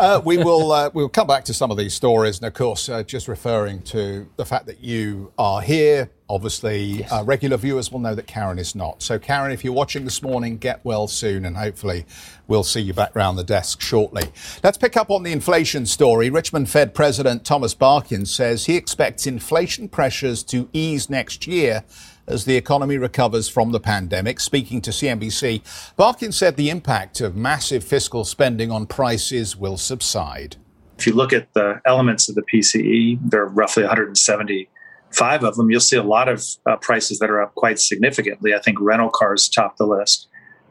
Uh, 0.00 0.18
we 0.24 0.38
will 0.38 0.72
uh, 0.72 0.88
we'll 0.94 1.10
come 1.10 1.26
back 1.26 1.44
to 1.44 1.52
some 1.52 1.70
of 1.70 1.76
these 1.76 1.92
stories, 1.92 2.38
and 2.38 2.46
of 2.46 2.54
course, 2.54 2.88
uh, 2.88 3.02
just 3.02 3.28
referring 3.28 3.82
to 3.82 4.26
the 4.36 4.46
fact 4.46 4.64
that 4.64 4.82
you 4.82 5.30
are 5.36 5.60
here. 5.60 6.08
Obviously, 6.26 7.04
uh, 7.04 7.22
regular 7.22 7.58
viewers 7.58 7.92
will 7.92 7.98
know 7.98 8.14
that 8.14 8.26
Karen 8.26 8.58
is 8.58 8.74
not. 8.74 9.02
So, 9.02 9.18
Karen, 9.18 9.52
if 9.52 9.62
you're 9.62 9.74
watching 9.74 10.06
this 10.06 10.22
morning, 10.22 10.56
get 10.56 10.82
well 10.86 11.06
soon, 11.06 11.44
and 11.44 11.54
hopefully, 11.54 12.06
we'll 12.48 12.64
see 12.64 12.80
you 12.80 12.94
back 12.94 13.14
round 13.14 13.36
the 13.36 13.44
desk 13.44 13.82
shortly. 13.82 14.22
Let's 14.64 14.78
pick 14.78 14.96
up 14.96 15.10
on 15.10 15.22
the 15.22 15.32
inflation 15.32 15.84
story. 15.84 16.30
Richmond 16.30 16.70
Fed 16.70 16.94
President 16.94 17.44
Thomas 17.44 17.74
Barkin 17.74 18.24
says 18.24 18.64
he 18.64 18.76
expects 18.76 19.26
inflation 19.26 19.86
pressures 19.86 20.42
to 20.44 20.70
ease 20.72 21.10
next 21.10 21.46
year 21.46 21.84
as 22.30 22.44
the 22.44 22.56
economy 22.56 22.96
recovers 22.96 23.48
from 23.48 23.72
the 23.72 23.80
pandemic. 23.80 24.40
Speaking 24.40 24.80
to 24.82 24.90
CNBC, 24.90 25.62
Barkin 25.96 26.32
said 26.32 26.56
the 26.56 26.70
impact 26.70 27.20
of 27.20 27.36
massive 27.36 27.84
fiscal 27.84 28.24
spending 28.24 28.70
on 28.70 28.86
prices 28.86 29.56
will 29.56 29.76
subside. 29.76 30.56
If 30.98 31.06
you 31.06 31.14
look 31.14 31.32
at 31.32 31.52
the 31.54 31.80
elements 31.86 32.28
of 32.28 32.34
the 32.34 32.42
PCE, 32.42 33.18
there 33.22 33.42
are 33.42 33.48
roughly 33.48 33.82
175 33.82 35.44
of 35.44 35.56
them. 35.56 35.70
You'll 35.70 35.80
see 35.80 35.96
a 35.96 36.02
lot 36.02 36.28
of 36.28 36.44
uh, 36.66 36.76
prices 36.76 37.18
that 37.18 37.30
are 37.30 37.42
up 37.42 37.54
quite 37.54 37.78
significantly. 37.78 38.54
I 38.54 38.60
think 38.60 38.78
rental 38.80 39.10
cars 39.10 39.48
topped 39.48 39.78
the 39.78 39.86
list 39.86 40.28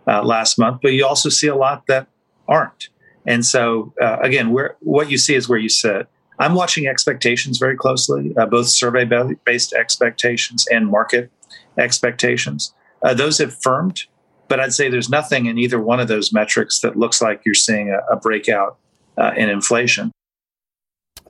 uh, 0.08 0.24
last 0.24 0.58
month, 0.58 0.82
but 0.82 0.94
you 0.94 1.06
also 1.06 1.30
see 1.30 1.48
a 1.48 1.56
lot 1.56 1.86
that 1.88 2.08
aren't. 2.48 2.90
And 3.26 3.46
so, 3.46 3.94
uh, 4.02 4.18
again, 4.22 4.52
where, 4.52 4.76
what 4.80 5.12
you 5.12 5.18
see 5.18 5.36
is 5.36 5.50
where 5.50 5.60
you 5.60 5.70
sit. 5.70 6.08
I'm 6.40 6.56
watching 6.56 6.88
expectations 6.88 7.58
very 7.58 7.76
closely, 7.76 8.34
uh, 8.38 8.46
both 8.46 8.68
survey 8.68 9.10
based 9.44 9.74
expectations 9.74 10.66
and 10.72 10.88
market 10.88 11.30
expectations. 11.78 12.74
Uh, 13.04 13.14
those 13.14 13.38
have 13.38 13.54
firmed, 13.62 14.04
but 14.48 14.60
I'd 14.60 14.74
say 14.74 14.90
there's 14.90 15.10
nothing 15.10 15.46
in 15.46 15.58
either 15.58 15.80
one 15.80 16.00
of 16.00 16.08
those 16.08 16.34
metrics 16.34 16.80
that 16.82 16.98
looks 16.98 17.22
like 17.22 17.42
you're 17.46 17.56
seeing 17.56 17.92
a, 17.92 18.00
a 18.14 18.18
breakout 18.18 18.78
uh, 19.18 19.32
in 19.36 19.50
inflation. 19.50 20.12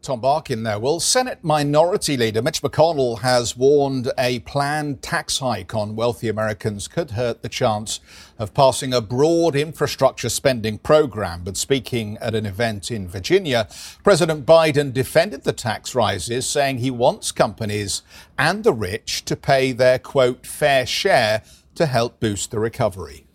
Tom 0.01 0.21
Barkin 0.21 0.63
there. 0.63 0.79
Well, 0.79 0.99
Senate 0.99 1.39
Minority 1.43 2.15
Leader 2.15 2.41
Mitch 2.41 2.61
McConnell 2.61 3.19
has 3.19 3.57
warned 3.57 4.11
a 4.17 4.39
planned 4.39 5.01
tax 5.01 5.39
hike 5.39 5.75
on 5.75 5.95
wealthy 5.95 6.29
Americans 6.29 6.87
could 6.87 7.11
hurt 7.11 7.41
the 7.41 7.49
chance 7.49 7.99
of 8.37 8.53
passing 8.53 8.93
a 8.93 9.01
broad 9.01 9.55
infrastructure 9.55 10.29
spending 10.29 10.77
program. 10.77 11.41
But 11.43 11.57
speaking 11.57 12.17
at 12.19 12.35
an 12.35 12.45
event 12.45 12.91
in 12.91 13.07
Virginia, 13.07 13.67
President 14.03 14.45
Biden 14.45 14.93
defended 14.93 15.43
the 15.43 15.53
tax 15.53 15.93
rises, 15.93 16.47
saying 16.47 16.77
he 16.77 16.91
wants 16.91 17.31
companies 17.31 18.01
and 18.37 18.63
the 18.63 18.73
rich 18.73 19.25
to 19.25 19.35
pay 19.35 19.71
their 19.73 19.99
quote 19.99 20.45
fair 20.45 20.85
share 20.85 21.43
to 21.75 21.85
help 21.85 22.19
boost 22.19 22.51
the 22.51 22.59
recovery. 22.59 23.25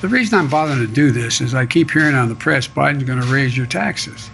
The 0.00 0.08
reason 0.08 0.38
I'm 0.38 0.48
bothering 0.48 0.86
to 0.86 0.92
do 0.92 1.10
this 1.10 1.40
is 1.40 1.54
I 1.54 1.66
keep 1.66 1.90
hearing 1.90 2.14
on 2.14 2.28
the 2.28 2.34
press 2.34 2.66
Biden's 2.68 3.04
going 3.04 3.20
to 3.20 3.26
raise 3.26 3.56
your 3.56 3.66
taxes. 3.66 4.30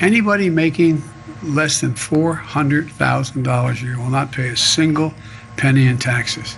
Anybody 0.00 0.48
making 0.48 1.02
less 1.42 1.80
than 1.80 1.94
$400,000 1.94 3.70
a 3.70 3.84
year 3.84 3.98
will 3.98 4.10
not 4.10 4.32
pay 4.32 4.48
a 4.48 4.56
single 4.56 5.14
penny 5.56 5.86
in 5.86 5.98
taxes. 5.98 6.56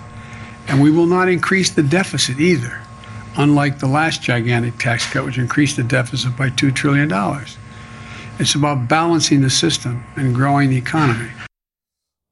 And 0.68 0.80
we 0.80 0.90
will 0.90 1.06
not 1.06 1.28
increase 1.28 1.70
the 1.70 1.82
deficit 1.82 2.40
either, 2.40 2.80
unlike 3.36 3.78
the 3.78 3.86
last 3.86 4.22
gigantic 4.22 4.78
tax 4.78 5.10
cut, 5.10 5.24
which 5.24 5.38
increased 5.38 5.76
the 5.76 5.82
deficit 5.82 6.36
by 6.36 6.50
$2 6.50 6.74
trillion. 6.74 7.10
It's 8.38 8.54
about 8.54 8.88
balancing 8.88 9.42
the 9.42 9.50
system 9.50 10.04
and 10.16 10.34
growing 10.34 10.70
the 10.70 10.76
economy. 10.76 11.30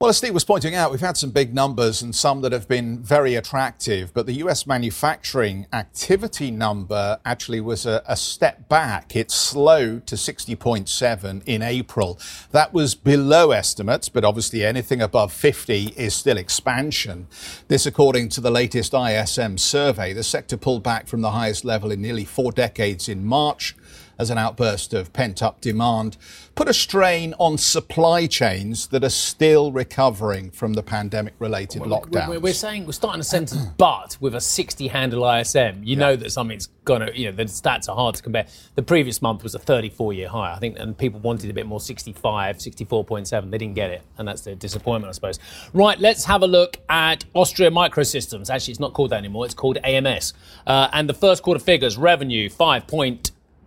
Well, 0.00 0.08
as 0.08 0.16
Steve 0.16 0.32
was 0.32 0.46
pointing 0.46 0.74
out, 0.74 0.90
we've 0.90 1.02
had 1.02 1.18
some 1.18 1.28
big 1.28 1.52
numbers 1.52 2.00
and 2.00 2.14
some 2.14 2.40
that 2.40 2.52
have 2.52 2.66
been 2.66 3.00
very 3.00 3.34
attractive, 3.34 4.14
but 4.14 4.24
the 4.24 4.32
US 4.44 4.66
manufacturing 4.66 5.66
activity 5.74 6.50
number 6.50 7.18
actually 7.26 7.60
was 7.60 7.84
a, 7.84 8.02
a, 8.08 8.16
step 8.16 8.66
back. 8.66 9.14
It 9.14 9.30
slowed 9.30 10.06
to 10.06 10.14
60.7 10.14 11.42
in 11.44 11.60
April. 11.60 12.18
That 12.50 12.72
was 12.72 12.94
below 12.94 13.50
estimates, 13.50 14.08
but 14.08 14.24
obviously 14.24 14.64
anything 14.64 15.02
above 15.02 15.34
50 15.34 15.88
is 15.98 16.14
still 16.14 16.38
expansion. 16.38 17.26
This, 17.68 17.84
according 17.84 18.30
to 18.30 18.40
the 18.40 18.50
latest 18.50 18.94
ISM 18.94 19.58
survey, 19.58 20.14
the 20.14 20.24
sector 20.24 20.56
pulled 20.56 20.82
back 20.82 21.08
from 21.08 21.20
the 21.20 21.32
highest 21.32 21.62
level 21.62 21.90
in 21.90 22.00
nearly 22.00 22.24
four 22.24 22.52
decades 22.52 23.06
in 23.06 23.26
March 23.26 23.76
as 24.20 24.28
an 24.28 24.36
outburst 24.36 24.92
of 24.92 25.12
pent 25.14 25.42
up 25.42 25.62
demand 25.62 26.18
put 26.54 26.68
a 26.68 26.74
strain 26.74 27.32
on 27.38 27.56
supply 27.56 28.26
chains 28.26 28.88
that 28.88 29.02
are 29.02 29.08
still 29.08 29.72
recovering 29.72 30.50
from 30.50 30.74
the 30.74 30.82
pandemic 30.82 31.32
related 31.38 31.80
lockdowns. 31.82 32.38
We're 32.42 32.52
saying 32.52 32.84
we're 32.84 32.92
starting 32.92 33.22
a 33.22 33.24
sentence, 33.24 33.64
but 33.78 34.18
with 34.20 34.34
a 34.34 34.42
60 34.42 34.88
handle 34.88 35.26
ISM, 35.26 35.82
you 35.82 35.96
yeah. 35.96 35.98
know 35.98 36.16
that 36.16 36.30
something's 36.32 36.68
going 36.84 37.00
to, 37.00 37.18
you 37.18 37.30
know, 37.30 37.32
the 37.34 37.44
stats 37.44 37.88
are 37.88 37.96
hard 37.96 38.14
to 38.16 38.22
compare. 38.22 38.46
The 38.74 38.82
previous 38.82 39.22
month 39.22 39.42
was 39.42 39.54
a 39.54 39.58
34 39.58 40.12
year 40.12 40.28
high, 40.28 40.52
I 40.52 40.58
think, 40.58 40.78
and 40.78 40.96
people 40.98 41.18
wanted 41.20 41.48
a 41.48 41.54
bit 41.54 41.64
more 41.64 41.80
65, 41.80 42.58
64.7. 42.58 43.50
They 43.50 43.56
didn't 43.56 43.74
get 43.74 43.90
it, 43.90 44.02
and 44.18 44.28
that's 44.28 44.42
the 44.42 44.54
disappointment, 44.54 45.08
I 45.08 45.12
suppose. 45.12 45.38
Right, 45.72 45.98
let's 45.98 46.26
have 46.26 46.42
a 46.42 46.46
look 46.46 46.76
at 46.90 47.24
Austria 47.32 47.70
Microsystems. 47.70 48.50
Actually, 48.50 48.72
it's 48.72 48.80
not 48.80 48.92
called 48.92 49.10
that 49.10 49.18
anymore, 49.18 49.46
it's 49.46 49.54
called 49.54 49.78
AMS. 49.82 50.34
Uh, 50.66 50.88
and 50.92 51.08
the 51.08 51.14
first 51.14 51.42
quarter 51.42 51.60
figures 51.60 51.96
revenue 51.96 52.50
5 52.50 52.86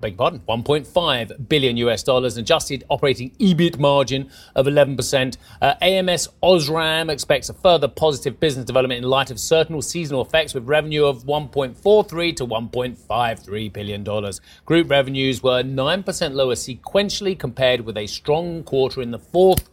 beg 0.03 0.17
pardon, 0.17 0.41
1.5 0.41 1.48
billion 1.48 1.77
US 1.77 2.03
dollars, 2.03 2.36
adjusted 2.36 2.83
operating 2.89 3.31
EBIT 3.39 3.79
margin 3.79 4.29
of 4.53 4.65
11%. 4.65 5.38
Uh, 5.62 5.75
AMS 5.79 6.27
Osram 6.43 7.10
expects 7.10 7.48
a 7.48 7.53
further 7.53 7.88
positive 7.88 8.38
business 8.38 8.65
development 8.65 9.01
in 9.01 9.10
light 9.10 9.31
of 9.31 9.39
certain 9.39 9.81
seasonal 9.81 10.22
effects 10.22 10.53
with 10.53 10.67
revenue 10.67 11.05
of 11.05 11.24
1.43 11.24 12.36
to 12.36 12.45
1.53 12.45 13.72
billion 13.72 14.03
dollars. 14.03 14.41
Group 14.65 14.89
revenues 14.89 15.41
were 15.41 15.63
9% 15.63 16.33
lower 16.33 16.55
sequentially 16.55 17.39
compared 17.39 17.81
with 17.81 17.98
a 17.98 18.05
strong 18.05 18.62
quarter 18.63 19.01
in 19.01 19.12
the 19.12 19.19
fourth 19.19 19.69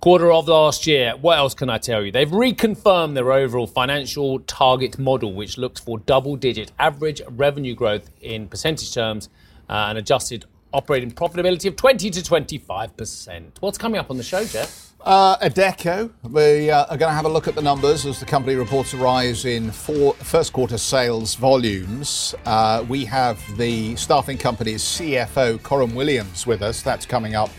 quarter 0.00 0.30
of 0.30 0.46
last 0.46 0.86
year. 0.86 1.14
What 1.20 1.38
else 1.38 1.54
can 1.54 1.68
I 1.68 1.78
tell 1.78 2.04
you? 2.04 2.12
They've 2.12 2.28
reconfirmed 2.28 3.14
their 3.14 3.32
overall 3.32 3.66
financial 3.66 4.38
target 4.40 4.96
model, 4.96 5.32
which 5.32 5.58
looks 5.58 5.80
for 5.80 5.98
double 5.98 6.36
digit 6.36 6.70
average 6.78 7.20
revenue 7.28 7.74
growth 7.74 8.10
in 8.20 8.46
percentage 8.46 8.94
terms 8.94 9.28
uh, 9.68 9.86
an 9.90 9.96
adjusted 9.96 10.44
operating 10.72 11.10
profitability 11.10 11.66
of 11.68 11.76
20 11.76 12.10
to 12.10 12.20
25%. 12.20 13.44
What's 13.60 13.78
coming 13.78 13.98
up 13.98 14.10
on 14.10 14.16
the 14.16 14.22
show, 14.22 14.44
Geoff? 14.44 14.94
Uh, 15.00 15.36
Adecco, 15.38 16.10
we 16.28 16.68
uh, 16.68 16.84
are 16.86 16.96
going 16.96 17.10
to 17.10 17.14
have 17.14 17.26
a 17.26 17.28
look 17.28 17.46
at 17.46 17.54
the 17.54 17.62
numbers 17.62 18.04
as 18.04 18.18
the 18.18 18.26
company 18.26 18.56
reports 18.56 18.92
a 18.92 18.96
rise 18.96 19.44
in 19.44 19.70
four, 19.70 20.14
first 20.14 20.52
quarter 20.52 20.76
sales 20.76 21.36
volumes. 21.36 22.34
Uh, 22.44 22.84
we 22.88 23.04
have 23.04 23.40
the 23.56 23.94
staffing 23.94 24.36
company's 24.36 24.82
CFO, 24.82 25.62
Coram 25.62 25.94
Williams, 25.94 26.44
with 26.44 26.60
us. 26.60 26.82
That's 26.82 27.06
coming 27.06 27.36
up 27.36 27.50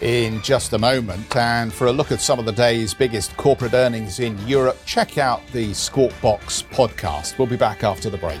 in 0.00 0.42
just 0.42 0.72
a 0.72 0.78
moment. 0.78 1.36
And 1.36 1.72
for 1.72 1.86
a 1.86 1.92
look 1.92 2.10
at 2.10 2.20
some 2.20 2.40
of 2.40 2.46
the 2.46 2.52
day's 2.52 2.92
biggest 2.92 3.36
corporate 3.36 3.74
earnings 3.74 4.18
in 4.18 4.36
Europe, 4.48 4.76
check 4.84 5.18
out 5.18 5.40
the 5.52 5.72
Squawk 5.74 6.12
Box 6.20 6.62
podcast. 6.62 7.38
We'll 7.38 7.46
be 7.46 7.56
back 7.56 7.84
after 7.84 8.10
the 8.10 8.18
break. 8.18 8.40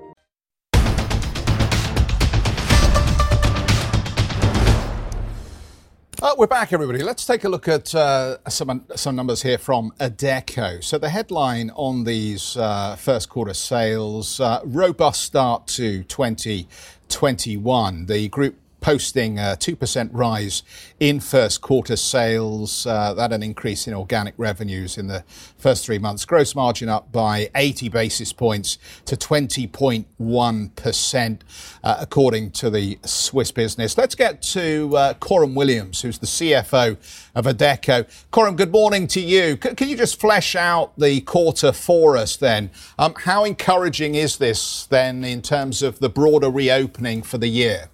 Uh, 6.23 6.35
we're 6.37 6.45
back, 6.45 6.71
everybody. 6.71 7.01
Let's 7.01 7.25
take 7.25 7.45
a 7.45 7.49
look 7.49 7.67
at 7.67 7.95
uh, 7.95 8.37
some 8.47 8.85
some 8.95 9.15
numbers 9.15 9.41
here 9.41 9.57
from 9.57 9.91
Adecco. 9.99 10.83
So 10.83 10.99
the 10.99 11.09
headline 11.09 11.71
on 11.71 12.03
these 12.03 12.55
uh, 12.55 12.95
first 12.95 13.27
quarter 13.27 13.55
sales: 13.55 14.39
uh, 14.39 14.61
robust 14.63 15.23
start 15.23 15.65
to 15.69 16.03
2021. 16.03 18.05
The 18.05 18.29
group 18.29 18.59
posting 18.81 19.39
a 19.39 19.55
2% 19.57 20.09
rise 20.11 20.63
in 20.99 21.19
first 21.19 21.61
quarter 21.61 21.95
sales. 21.95 22.85
Uh, 22.85 23.13
that 23.13 23.31
an 23.31 23.41
increase 23.43 23.87
in 23.87 23.93
organic 23.93 24.33
revenues 24.37 24.97
in 24.97 25.07
the 25.07 25.23
first 25.57 25.85
three 25.85 25.99
months. 25.99 26.25
Gross 26.25 26.53
margin 26.55 26.89
up 26.89 27.09
by 27.11 27.49
80 27.55 27.89
basis 27.89 28.33
points 28.33 28.79
to 29.05 29.15
20.1%, 29.15 31.41
uh, 31.83 31.97
according 31.99 32.51
to 32.51 32.69
the 32.69 32.99
Swiss 33.05 33.51
business. 33.51 33.97
Let's 33.97 34.15
get 34.15 34.41
to 34.41 34.97
uh, 34.97 35.13
Coram 35.15 35.55
Williams, 35.55 36.01
who's 36.01 36.17
the 36.17 36.25
CFO 36.25 36.97
of 37.35 37.45
Adecco. 37.45 38.07
Coram, 38.31 38.55
good 38.55 38.71
morning 38.71 39.05
to 39.07 39.19
you. 39.21 39.59
C- 39.63 39.75
can 39.75 39.87
you 39.87 39.95
just 39.95 40.19
flesh 40.19 40.55
out 40.55 40.97
the 40.97 41.21
quarter 41.21 41.71
for 41.71 42.17
us 42.17 42.35
then? 42.35 42.71
Um, 42.97 43.13
how 43.15 43.45
encouraging 43.45 44.15
is 44.15 44.37
this 44.37 44.87
then 44.87 45.23
in 45.23 45.43
terms 45.43 45.83
of 45.83 45.99
the 45.99 46.09
broader 46.09 46.49
reopening 46.49 47.21
for 47.21 47.37
the 47.37 47.47
year? 47.47 47.89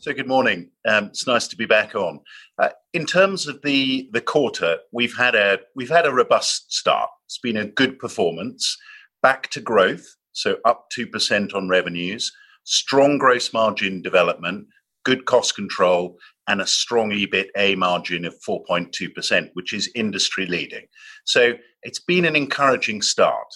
So 0.00 0.12
good 0.12 0.28
morning. 0.28 0.70
Um, 0.86 1.06
it's 1.06 1.26
nice 1.26 1.48
to 1.48 1.56
be 1.56 1.66
back 1.66 1.96
on. 1.96 2.20
Uh, 2.56 2.68
in 2.94 3.04
terms 3.04 3.48
of 3.48 3.60
the 3.62 4.08
the 4.12 4.20
quarter, 4.20 4.78
we've 4.92 5.16
had 5.16 5.34
a 5.34 5.58
we've 5.74 5.88
had 5.88 6.06
a 6.06 6.12
robust 6.12 6.72
start. 6.72 7.10
It's 7.26 7.38
been 7.38 7.56
a 7.56 7.66
good 7.66 7.98
performance, 7.98 8.76
back 9.22 9.50
to 9.50 9.60
growth, 9.60 10.06
so 10.30 10.58
up 10.64 10.86
two 10.92 11.08
percent 11.08 11.52
on 11.52 11.68
revenues, 11.68 12.30
strong 12.62 13.18
gross 13.18 13.52
margin 13.52 14.00
development, 14.00 14.68
good 15.04 15.24
cost 15.24 15.56
control, 15.56 16.16
and 16.46 16.60
a 16.60 16.66
strong 16.66 17.10
EBITA 17.10 17.76
margin 17.76 18.24
of 18.24 18.40
four 18.40 18.62
point 18.68 18.92
two 18.92 19.10
percent, 19.10 19.50
which 19.54 19.72
is 19.72 19.90
industry 19.96 20.46
leading. 20.46 20.86
So 21.24 21.54
it's 21.82 22.00
been 22.00 22.24
an 22.24 22.36
encouraging 22.36 23.02
start. 23.02 23.48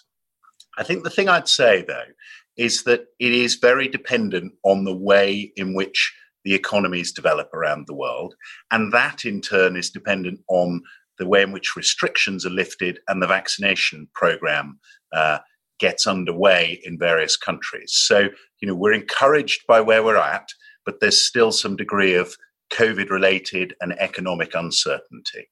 I 0.77 0.83
think 0.83 1.05
the 1.05 1.11
thing 1.11 1.29
I'd 1.29 1.47
say 1.47 1.85
though 1.87 2.11
is 2.57 2.83
that 2.83 3.07
it 3.21 3.33
is 3.33 3.55
very 3.55 3.87
dependent 3.87 4.55
on 4.65 4.85
the 4.85 4.97
way 4.97 5.53
in 5.55 5.73
which 5.73 6.13
the 6.45 6.55
economies 6.55 7.13
develop 7.13 7.53
around 7.55 7.87
the 7.87 7.95
world. 7.95 8.35
And 8.71 8.93
that 8.93 9.25
in 9.25 9.41
turn 9.41 9.77
is 9.77 9.91
dependent 9.91 10.41
on 10.49 10.83
the 11.19 11.27
way 11.27 11.43
in 11.43 11.53
which 11.53 11.77
restrictions 11.77 12.45
are 12.47 12.51
lifted 12.51 12.99
and 13.09 13.23
the 13.23 13.27
vaccination 13.27 14.09
program 14.15 14.79
uh, 15.13 15.39
gets 15.79 16.07
underway 16.07 16.81
in 16.85 16.99
various 16.99 17.37
countries. 17.37 17.93
So, 17.95 18.29
you 18.61 18.69
know, 18.69 18.75
we're 18.75 18.93
encouraged 18.93 19.67
by 19.67 19.81
where 19.81 20.03
we're 20.03 20.17
at, 20.17 20.49
but 20.85 21.01
there's 21.01 21.21
still 21.21 21.53
some 21.53 21.77
degree 21.77 22.15
of 22.15 22.37
COVID 22.73 23.11
related 23.11 23.75
and 23.81 23.93
economic 23.99 24.55
uncertainty. 24.55 25.49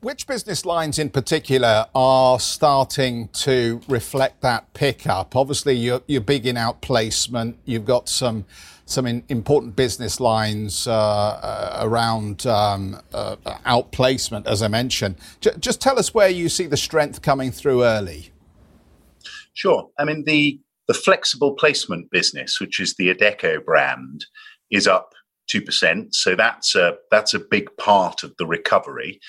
Which 0.00 0.26
business 0.26 0.64
lines 0.64 0.98
in 0.98 1.10
particular 1.10 1.86
are 1.94 2.40
starting 2.40 3.28
to 3.28 3.80
reflect 3.86 4.40
that 4.40 4.72
pickup? 4.72 5.36
Obviously, 5.36 5.74
you're, 5.74 6.02
you're 6.06 6.22
big 6.22 6.46
in 6.46 6.56
outplacement. 6.56 7.56
You've 7.66 7.84
got 7.84 8.08
some 8.08 8.46
some 8.90 9.06
in, 9.06 9.22
important 9.28 9.76
business 9.76 10.20
lines 10.20 10.86
uh, 10.86 10.92
uh, 10.92 11.78
around 11.82 12.46
um, 12.46 13.00
uh, 13.14 13.36
outplacement, 13.66 14.46
as 14.46 14.62
I 14.62 14.68
mentioned. 14.68 15.16
J- 15.40 15.52
just 15.58 15.80
tell 15.80 15.98
us 15.98 16.12
where 16.12 16.28
you 16.28 16.48
see 16.48 16.66
the 16.66 16.76
strength 16.76 17.22
coming 17.22 17.50
through 17.50 17.84
early. 17.84 18.32
Sure. 19.54 19.88
I 19.98 20.04
mean, 20.04 20.24
the, 20.24 20.60
the 20.88 20.94
flexible 20.94 21.54
placement 21.54 22.10
business, 22.10 22.60
which 22.60 22.80
is 22.80 22.94
the 22.94 23.14
Adecco 23.14 23.64
brand, 23.64 24.26
is 24.70 24.86
up 24.86 25.12
2%. 25.52 26.14
So 26.14 26.34
that's 26.34 26.74
a, 26.74 26.96
that's 27.10 27.34
a 27.34 27.40
big 27.40 27.68
part 27.76 28.22
of 28.22 28.34
the 28.38 28.46
recovery. 28.46 29.20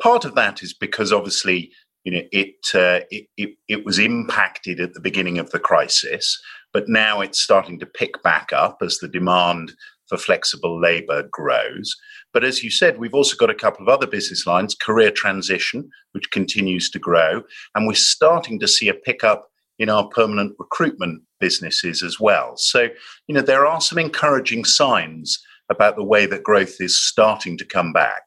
Part 0.00 0.24
of 0.24 0.34
that 0.34 0.62
is 0.62 0.72
because 0.72 1.12
obviously 1.12 1.72
you 2.04 2.12
know 2.12 2.22
it, 2.32 2.54
uh, 2.74 3.00
it, 3.10 3.26
it, 3.36 3.50
it 3.68 3.84
was 3.84 3.98
impacted 3.98 4.80
at 4.80 4.94
the 4.94 5.00
beginning 5.00 5.38
of 5.38 5.50
the 5.50 5.58
crisis 5.58 6.40
but 6.72 6.88
now 6.88 7.20
it's 7.20 7.40
starting 7.40 7.78
to 7.80 7.86
pick 7.86 8.22
back 8.22 8.52
up 8.52 8.78
as 8.82 8.98
the 8.98 9.08
demand 9.08 9.72
for 10.08 10.18
flexible 10.18 10.80
labor 10.80 11.24
grows. 11.30 11.94
But 12.32 12.44
as 12.44 12.62
you 12.62 12.70
said, 12.70 12.98
we've 12.98 13.14
also 13.14 13.36
got 13.36 13.50
a 13.50 13.54
couple 13.54 13.82
of 13.82 13.88
other 13.88 14.06
business 14.06 14.46
lines 14.46 14.74
career 14.74 15.10
transition, 15.10 15.88
which 16.12 16.30
continues 16.30 16.90
to 16.90 16.98
grow. 16.98 17.42
And 17.74 17.86
we're 17.86 17.94
starting 17.94 18.58
to 18.60 18.68
see 18.68 18.88
a 18.88 18.94
pickup 18.94 19.48
in 19.78 19.88
our 19.88 20.06
permanent 20.08 20.54
recruitment 20.58 21.22
businesses 21.38 22.02
as 22.02 22.20
well. 22.20 22.56
So, 22.56 22.88
you 23.26 23.34
know, 23.34 23.40
there 23.40 23.66
are 23.66 23.80
some 23.80 23.98
encouraging 23.98 24.64
signs 24.64 25.42
about 25.70 25.96
the 25.96 26.04
way 26.04 26.26
that 26.26 26.42
growth 26.42 26.76
is 26.80 27.00
starting 27.00 27.56
to 27.56 27.64
come 27.64 27.92
back. 27.92 28.22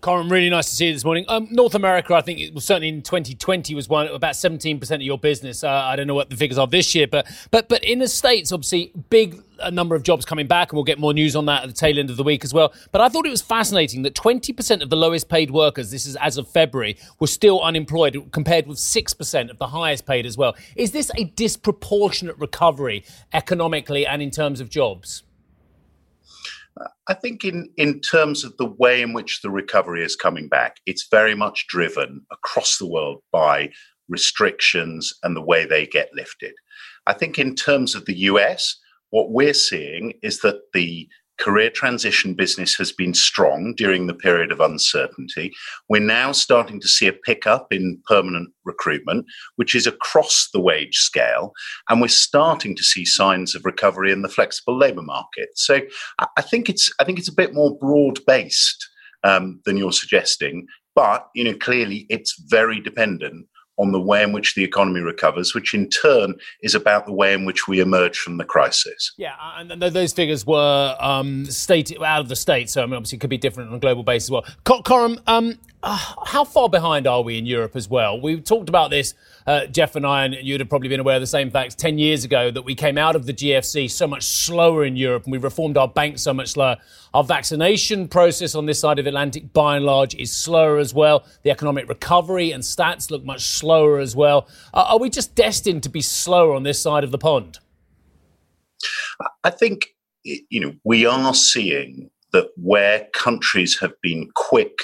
Coram, 0.00 0.30
really 0.30 0.48
nice 0.48 0.70
to 0.70 0.76
see 0.76 0.86
you 0.86 0.92
this 0.92 1.04
morning. 1.04 1.24
Um, 1.26 1.48
North 1.50 1.74
America, 1.74 2.14
I 2.14 2.20
think 2.20 2.38
it 2.38 2.54
was 2.54 2.64
certainly 2.64 2.88
in 2.88 3.02
2020 3.02 3.74
was 3.74 3.88
one 3.88 4.06
about 4.06 4.34
17% 4.34 4.90
of 4.94 5.02
your 5.02 5.18
business. 5.18 5.64
Uh, 5.64 5.68
I 5.68 5.96
don't 5.96 6.06
know 6.06 6.14
what 6.14 6.30
the 6.30 6.36
figures 6.36 6.58
are 6.58 6.66
this 6.68 6.94
year, 6.94 7.08
but 7.08 7.26
but 7.50 7.68
but 7.68 7.82
in 7.82 7.98
the 7.98 8.06
states, 8.06 8.52
obviously, 8.52 8.92
big 9.10 9.42
a 9.58 9.70
number 9.70 9.96
of 9.96 10.04
jobs 10.04 10.24
coming 10.24 10.46
back, 10.46 10.70
and 10.70 10.76
we'll 10.76 10.84
get 10.84 10.98
more 10.98 11.12
news 11.12 11.34
on 11.34 11.46
that 11.46 11.64
at 11.64 11.68
the 11.68 11.74
tail 11.74 11.98
end 11.98 12.08
of 12.08 12.16
the 12.16 12.22
week 12.22 12.44
as 12.44 12.54
well. 12.54 12.72
But 12.92 13.00
I 13.00 13.08
thought 13.08 13.26
it 13.26 13.30
was 13.30 13.42
fascinating 13.42 14.02
that 14.02 14.14
20% 14.14 14.80
of 14.80 14.90
the 14.90 14.96
lowest 14.96 15.28
paid 15.28 15.50
workers, 15.50 15.90
this 15.90 16.06
is 16.06 16.16
as 16.16 16.38
of 16.38 16.48
February, 16.48 16.96
were 17.18 17.26
still 17.26 17.60
unemployed, 17.60 18.30
compared 18.32 18.66
with 18.66 18.78
6% 18.78 19.50
of 19.50 19.58
the 19.58 19.66
highest 19.66 20.06
paid 20.06 20.24
as 20.24 20.38
well. 20.38 20.54
Is 20.76 20.92
this 20.92 21.10
a 21.16 21.24
disproportionate 21.24 22.38
recovery 22.38 23.04
economically 23.32 24.06
and 24.06 24.22
in 24.22 24.30
terms 24.30 24.60
of 24.60 24.70
jobs? 24.70 25.24
I 27.08 27.14
think 27.14 27.44
in, 27.44 27.68
in 27.76 28.00
terms 28.00 28.44
of 28.44 28.56
the 28.56 28.66
way 28.78 29.02
in 29.02 29.12
which 29.12 29.42
the 29.42 29.50
recovery 29.50 30.04
is 30.04 30.16
coming 30.16 30.48
back, 30.48 30.76
it's 30.86 31.08
very 31.10 31.34
much 31.34 31.66
driven 31.66 32.24
across 32.32 32.78
the 32.78 32.86
world 32.86 33.22
by 33.32 33.70
restrictions 34.08 35.12
and 35.22 35.36
the 35.36 35.42
way 35.42 35.64
they 35.64 35.86
get 35.86 36.10
lifted. 36.14 36.54
I 37.06 37.12
think 37.12 37.38
in 37.38 37.54
terms 37.54 37.94
of 37.94 38.04
the 38.06 38.16
US, 38.16 38.76
what 39.10 39.32
we're 39.32 39.54
seeing 39.54 40.14
is 40.22 40.40
that 40.40 40.60
the 40.72 41.08
career 41.40 41.70
transition 41.70 42.34
business 42.34 42.74
has 42.74 42.92
been 42.92 43.14
strong 43.14 43.74
during 43.76 44.06
the 44.06 44.14
period 44.14 44.52
of 44.52 44.60
uncertainty. 44.60 45.52
We're 45.88 46.00
now 46.00 46.32
starting 46.32 46.80
to 46.80 46.88
see 46.88 47.06
a 47.06 47.12
pickup 47.12 47.72
in 47.72 48.00
permanent 48.06 48.50
recruitment, 48.64 49.26
which 49.56 49.74
is 49.74 49.86
across 49.86 50.48
the 50.52 50.60
wage 50.60 50.96
scale. 50.96 51.52
And 51.88 52.00
we're 52.00 52.08
starting 52.08 52.76
to 52.76 52.82
see 52.82 53.04
signs 53.04 53.54
of 53.54 53.64
recovery 53.64 54.12
in 54.12 54.22
the 54.22 54.28
flexible 54.28 54.76
labor 54.76 55.02
market. 55.02 55.48
So 55.54 55.80
I 56.36 56.42
think 56.42 56.68
it's 56.68 56.90
I 57.00 57.04
think 57.04 57.18
it's 57.18 57.28
a 57.28 57.34
bit 57.34 57.54
more 57.54 57.76
broad 57.78 58.20
based 58.26 58.88
um, 59.24 59.60
than 59.64 59.76
you're 59.76 59.92
suggesting. 59.92 60.66
But 60.94 61.28
you 61.34 61.44
know, 61.44 61.54
clearly 61.54 62.06
it's 62.08 62.40
very 62.48 62.80
dependent 62.80 63.46
on 63.80 63.92
the 63.92 64.00
way 64.00 64.22
in 64.22 64.32
which 64.32 64.54
the 64.54 64.62
economy 64.62 65.00
recovers, 65.00 65.54
which 65.54 65.72
in 65.72 65.88
turn 65.88 66.34
is 66.62 66.74
about 66.74 67.06
the 67.06 67.12
way 67.12 67.32
in 67.32 67.44
which 67.46 67.66
we 67.66 67.80
emerge 67.80 68.18
from 68.18 68.36
the 68.36 68.44
crisis. 68.44 69.12
Yeah, 69.16 69.34
and 69.56 69.70
those 69.82 70.12
figures 70.12 70.46
were 70.46 70.96
um, 71.00 71.46
state 71.46 71.90
out 72.00 72.20
of 72.20 72.28
the 72.28 72.36
state, 72.36 72.68
so 72.68 72.82
I 72.82 72.86
mean, 72.86 72.94
obviously 72.94 73.16
it 73.16 73.20
could 73.20 73.30
be 73.30 73.38
different 73.38 73.70
on 73.70 73.76
a 73.76 73.80
global 73.80 74.02
basis 74.02 74.26
as 74.26 74.30
well. 74.30 74.44
Coram, 74.84 75.18
um, 75.26 75.58
uh, 75.82 75.96
how 76.26 76.44
far 76.44 76.68
behind 76.68 77.06
are 77.06 77.22
we 77.22 77.38
in 77.38 77.46
Europe 77.46 77.74
as 77.74 77.88
well? 77.88 78.20
We 78.20 78.40
talked 78.40 78.68
about 78.68 78.90
this, 78.90 79.14
uh, 79.46 79.66
Geoff 79.66 79.96
and 79.96 80.06
I, 80.06 80.24
and 80.24 80.34
you'd 80.34 80.60
have 80.60 80.68
probably 80.68 80.88
been 80.88 81.00
aware 81.00 81.16
of 81.16 81.22
the 81.22 81.26
same 81.26 81.50
facts 81.50 81.74
10 81.74 81.98
years 81.98 82.24
ago 82.24 82.50
that 82.50 82.62
we 82.62 82.74
came 82.74 82.98
out 82.98 83.16
of 83.16 83.24
the 83.24 83.32
GFC 83.32 83.90
so 83.90 84.06
much 84.06 84.24
slower 84.24 84.84
in 84.84 84.96
Europe 84.96 85.24
and 85.24 85.32
we 85.32 85.38
reformed 85.38 85.78
our 85.78 85.88
banks 85.88 86.22
so 86.22 86.34
much 86.34 86.48
slower. 86.48 86.76
Our 87.14 87.24
vaccination 87.24 88.08
process 88.08 88.54
on 88.54 88.66
this 88.66 88.78
side 88.78 88.98
of 88.98 89.04
the 89.04 89.08
Atlantic, 89.08 89.52
by 89.52 89.76
and 89.76 89.86
large, 89.86 90.14
is 90.14 90.32
slower 90.32 90.78
as 90.78 90.92
well. 90.92 91.24
The 91.44 91.50
economic 91.50 91.88
recovery 91.88 92.52
and 92.52 92.62
stats 92.62 93.10
look 93.10 93.24
much 93.24 93.42
slower 93.42 93.98
as 93.98 94.14
well. 94.14 94.48
Uh, 94.74 94.84
are 94.88 94.98
we 94.98 95.08
just 95.08 95.34
destined 95.34 95.82
to 95.84 95.88
be 95.88 96.02
slower 96.02 96.54
on 96.54 96.62
this 96.62 96.80
side 96.80 97.04
of 97.04 97.10
the 97.10 97.18
pond? 97.18 97.58
I 99.44 99.50
think, 99.50 99.88
you 100.24 100.60
know, 100.60 100.74
we 100.84 101.06
are 101.06 101.34
seeing 101.34 102.10
that 102.32 102.50
where 102.56 103.08
countries 103.12 103.78
have 103.80 103.92
been 104.02 104.28
quick 104.34 104.76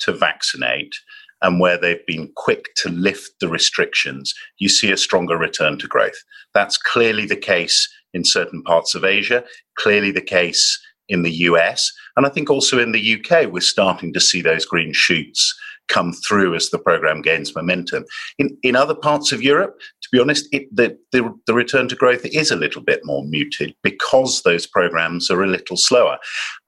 to 0.00 0.12
vaccinate 0.12 0.94
and 1.42 1.60
where 1.60 1.76
they've 1.76 2.06
been 2.06 2.30
quick 2.36 2.74
to 2.76 2.88
lift 2.88 3.30
the 3.40 3.48
restrictions, 3.48 4.32
you 4.58 4.68
see 4.68 4.90
a 4.90 4.96
stronger 4.96 5.36
return 5.36 5.78
to 5.78 5.86
growth. 5.86 6.22
That's 6.54 6.78
clearly 6.78 7.26
the 7.26 7.36
case 7.36 7.88
in 8.14 8.24
certain 8.24 8.62
parts 8.62 8.94
of 8.94 9.04
Asia, 9.04 9.44
clearly 9.76 10.10
the 10.10 10.22
case 10.22 10.80
in 11.08 11.22
the 11.22 11.32
US. 11.32 11.92
And 12.16 12.24
I 12.24 12.30
think 12.30 12.48
also 12.48 12.78
in 12.78 12.92
the 12.92 13.16
UK, 13.18 13.52
we're 13.52 13.60
starting 13.60 14.12
to 14.14 14.20
see 14.20 14.40
those 14.40 14.64
green 14.64 14.92
shoots 14.92 15.54
come 15.88 16.12
through 16.12 16.54
as 16.54 16.70
the 16.70 16.78
program 16.78 17.20
gains 17.20 17.54
momentum. 17.54 18.04
In, 18.38 18.56
in 18.62 18.74
other 18.74 18.94
parts 18.94 19.32
of 19.32 19.42
Europe, 19.42 19.78
to 20.02 20.08
be 20.10 20.18
honest, 20.18 20.48
it, 20.50 20.74
the, 20.74 20.96
the, 21.12 21.30
the 21.46 21.52
return 21.52 21.88
to 21.88 21.96
growth 21.96 22.24
is 22.24 22.50
a 22.50 22.56
little 22.56 22.82
bit 22.82 23.00
more 23.04 23.24
muted 23.26 23.74
because 23.82 24.42
those 24.42 24.66
programs 24.66 25.30
are 25.30 25.42
a 25.42 25.46
little 25.48 25.76
slower. 25.76 26.16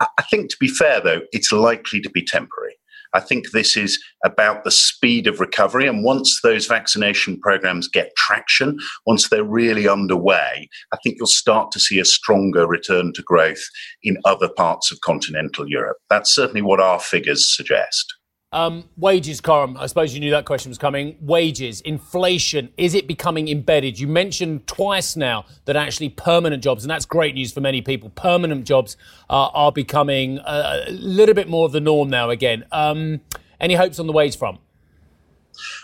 I, 0.01 0.07
I 0.19 0.23
think, 0.23 0.51
to 0.51 0.57
be 0.61 0.69
fair, 0.69 1.01
though, 1.01 1.23
it's 1.33 1.53
likely 1.53 2.01
to 2.03 2.11
be 2.11 2.23
temporary. 2.23 2.77
I 3.17 3.21
think 3.21 3.51
this 3.51 3.79
is 3.79 3.99
about 4.27 4.63
the 4.63 4.71
speed 4.71 5.27
of 5.27 5.41
recovery. 5.41 5.87
And 5.89 6.05
once 6.05 6.41
those 6.43 6.67
vaccination 6.67 7.41
programs 7.41 7.89
get 7.89 8.15
traction, 8.15 8.79
once 9.07 9.31
they're 9.31 9.43
really 9.43 9.89
underway, 9.89 10.69
I 10.93 10.99
think 11.03 11.17
you'll 11.19 11.27
start 11.27 11.71
to 11.73 11.81
see 11.81 11.99
a 11.99 12.05
stronger 12.05 12.67
return 12.67 13.15
to 13.15 13.23
growth 13.23 13.65
in 14.03 14.19
other 14.27 14.51
parts 14.51 14.93
of 14.93 15.01
continental 15.01 15.67
Europe. 15.67 15.97
That's 16.11 16.35
certainly 16.35 16.61
what 16.61 16.79
our 16.79 17.01
figures 17.01 17.49
suggest. 17.49 18.16
Um, 18.57 18.89
wages, 18.97 19.43
Coram, 19.43 19.77
I 19.77 19.85
suppose 19.85 20.15
you 20.15 20.21
knew 20.21 20.31
that 20.31 20.47
question 20.47 20.71
was 20.71 20.79
coming. 20.79 21.19
Wages, 21.21 21.83
inflation, 21.83 22.73
is 22.79 22.95
it 22.95 23.07
becoming 23.07 23.49
embedded? 23.49 24.01
You 24.01 24.09
mentioned 24.09 24.67
twice 24.67 25.15
now 25.15 25.45
that 25.67 25.77
actually 25.77 26.09
permanent 26.09 26.65
jobs, 26.65 26.83
and 26.83 26.91
that's 26.91 27.05
great 27.05 27.35
news 27.35 27.53
for 27.53 27.61
many 27.61 27.83
people, 27.83 28.09
permanent 28.09 28.65
jobs 28.65 28.97
uh, 29.29 29.49
are 29.53 29.73
becoming 29.73 30.39
a, 30.39 30.85
a, 30.89 30.91
little 30.91 31.35
bit 31.35 31.51
more 31.51 31.67
of 31.67 31.73
the 31.73 31.83
norm 31.83 32.09
now 32.09 32.31
again. 32.31 32.65
Um, 32.73 33.21
any 33.61 33.75
hopes 33.75 33.99
on 33.99 34.07
the 34.07 34.15
wage 34.15 34.39
front? 34.39 34.59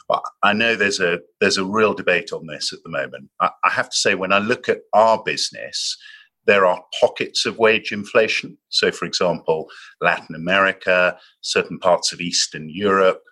Well, 0.08 0.22
I 0.42 0.54
know 0.54 0.74
there's 0.74 0.98
a 0.98 1.18
there's 1.42 1.58
a 1.58 1.66
real 1.66 1.92
debate 1.92 2.32
on 2.32 2.46
this 2.46 2.72
at 2.72 2.82
the 2.85 2.88
moment. 2.88 3.28
I, 3.38 3.50
I 3.64 3.68
have 3.68 3.90
to 3.90 3.96
say, 3.96 4.14
when 4.14 4.32
I 4.32 4.38
look 4.38 4.70
at 4.70 4.78
our 4.94 5.22
business, 5.22 5.98
there 6.46 6.66
are 6.66 6.83
pockets 7.00 7.46
of 7.46 7.59
wage 7.59 7.92
inflation. 7.92 8.57
So, 8.68 8.90
for 8.90 9.05
example, 9.05 9.68
Latin 10.00 10.35
America, 10.35 11.16
certain 11.40 11.78
parts 11.78 12.12
of 12.12 12.20
Eastern 12.20 12.68
Europe. 12.68 13.22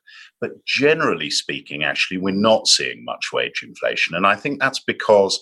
But 0.41 0.65
generally 0.65 1.31
speaking, 1.31 1.85
actually, 1.85 2.19
we're 2.19 2.35
not 2.35 2.67
seeing 2.67 3.05
much 3.05 3.27
wage 3.33 3.63
inflation. 3.63 4.15
And 4.15 4.27
I 4.27 4.37
think 4.37 4.59
that's 4.59 4.81
because 4.81 5.39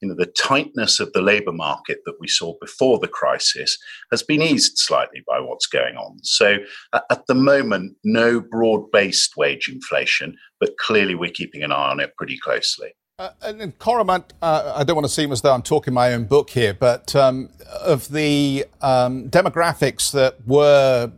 you 0.00 0.08
know, 0.08 0.14
the 0.14 0.32
tightness 0.42 0.98
of 0.98 1.12
the 1.12 1.20
labor 1.20 1.52
market 1.52 1.98
that 2.06 2.16
we 2.20 2.26
saw 2.26 2.54
before 2.60 2.98
the 2.98 3.08
crisis 3.08 3.76
has 4.10 4.22
been 4.22 4.40
eased 4.40 4.78
slightly 4.78 5.22
by 5.26 5.40
what's 5.40 5.66
going 5.66 5.96
on. 5.96 6.18
So 6.22 6.58
at 6.92 7.26
the 7.26 7.34
moment, 7.34 7.96
no 8.02 8.40
broad 8.40 8.90
based 8.90 9.36
wage 9.36 9.68
inflation, 9.68 10.36
but 10.58 10.78
clearly 10.78 11.14
we're 11.14 11.30
keeping 11.30 11.62
an 11.62 11.72
eye 11.72 11.90
on 11.90 12.00
it 12.00 12.16
pretty 12.16 12.38
closely. 12.38 12.94
Uh, 13.20 13.32
and 13.42 13.78
Coram, 13.78 14.08
uh, 14.08 14.22
I 14.74 14.82
don't 14.82 14.96
want 14.96 15.04
to 15.04 15.12
seem 15.12 15.30
as 15.30 15.42
though 15.42 15.52
I'm 15.52 15.60
talking 15.60 15.92
my 15.92 16.14
own 16.14 16.24
book 16.24 16.48
here, 16.48 16.72
but 16.72 17.14
um, 17.14 17.50
of 17.82 18.08
the 18.08 18.64
um, 18.80 19.28
demographics 19.28 20.10
that 20.12 20.36
were 20.46 21.12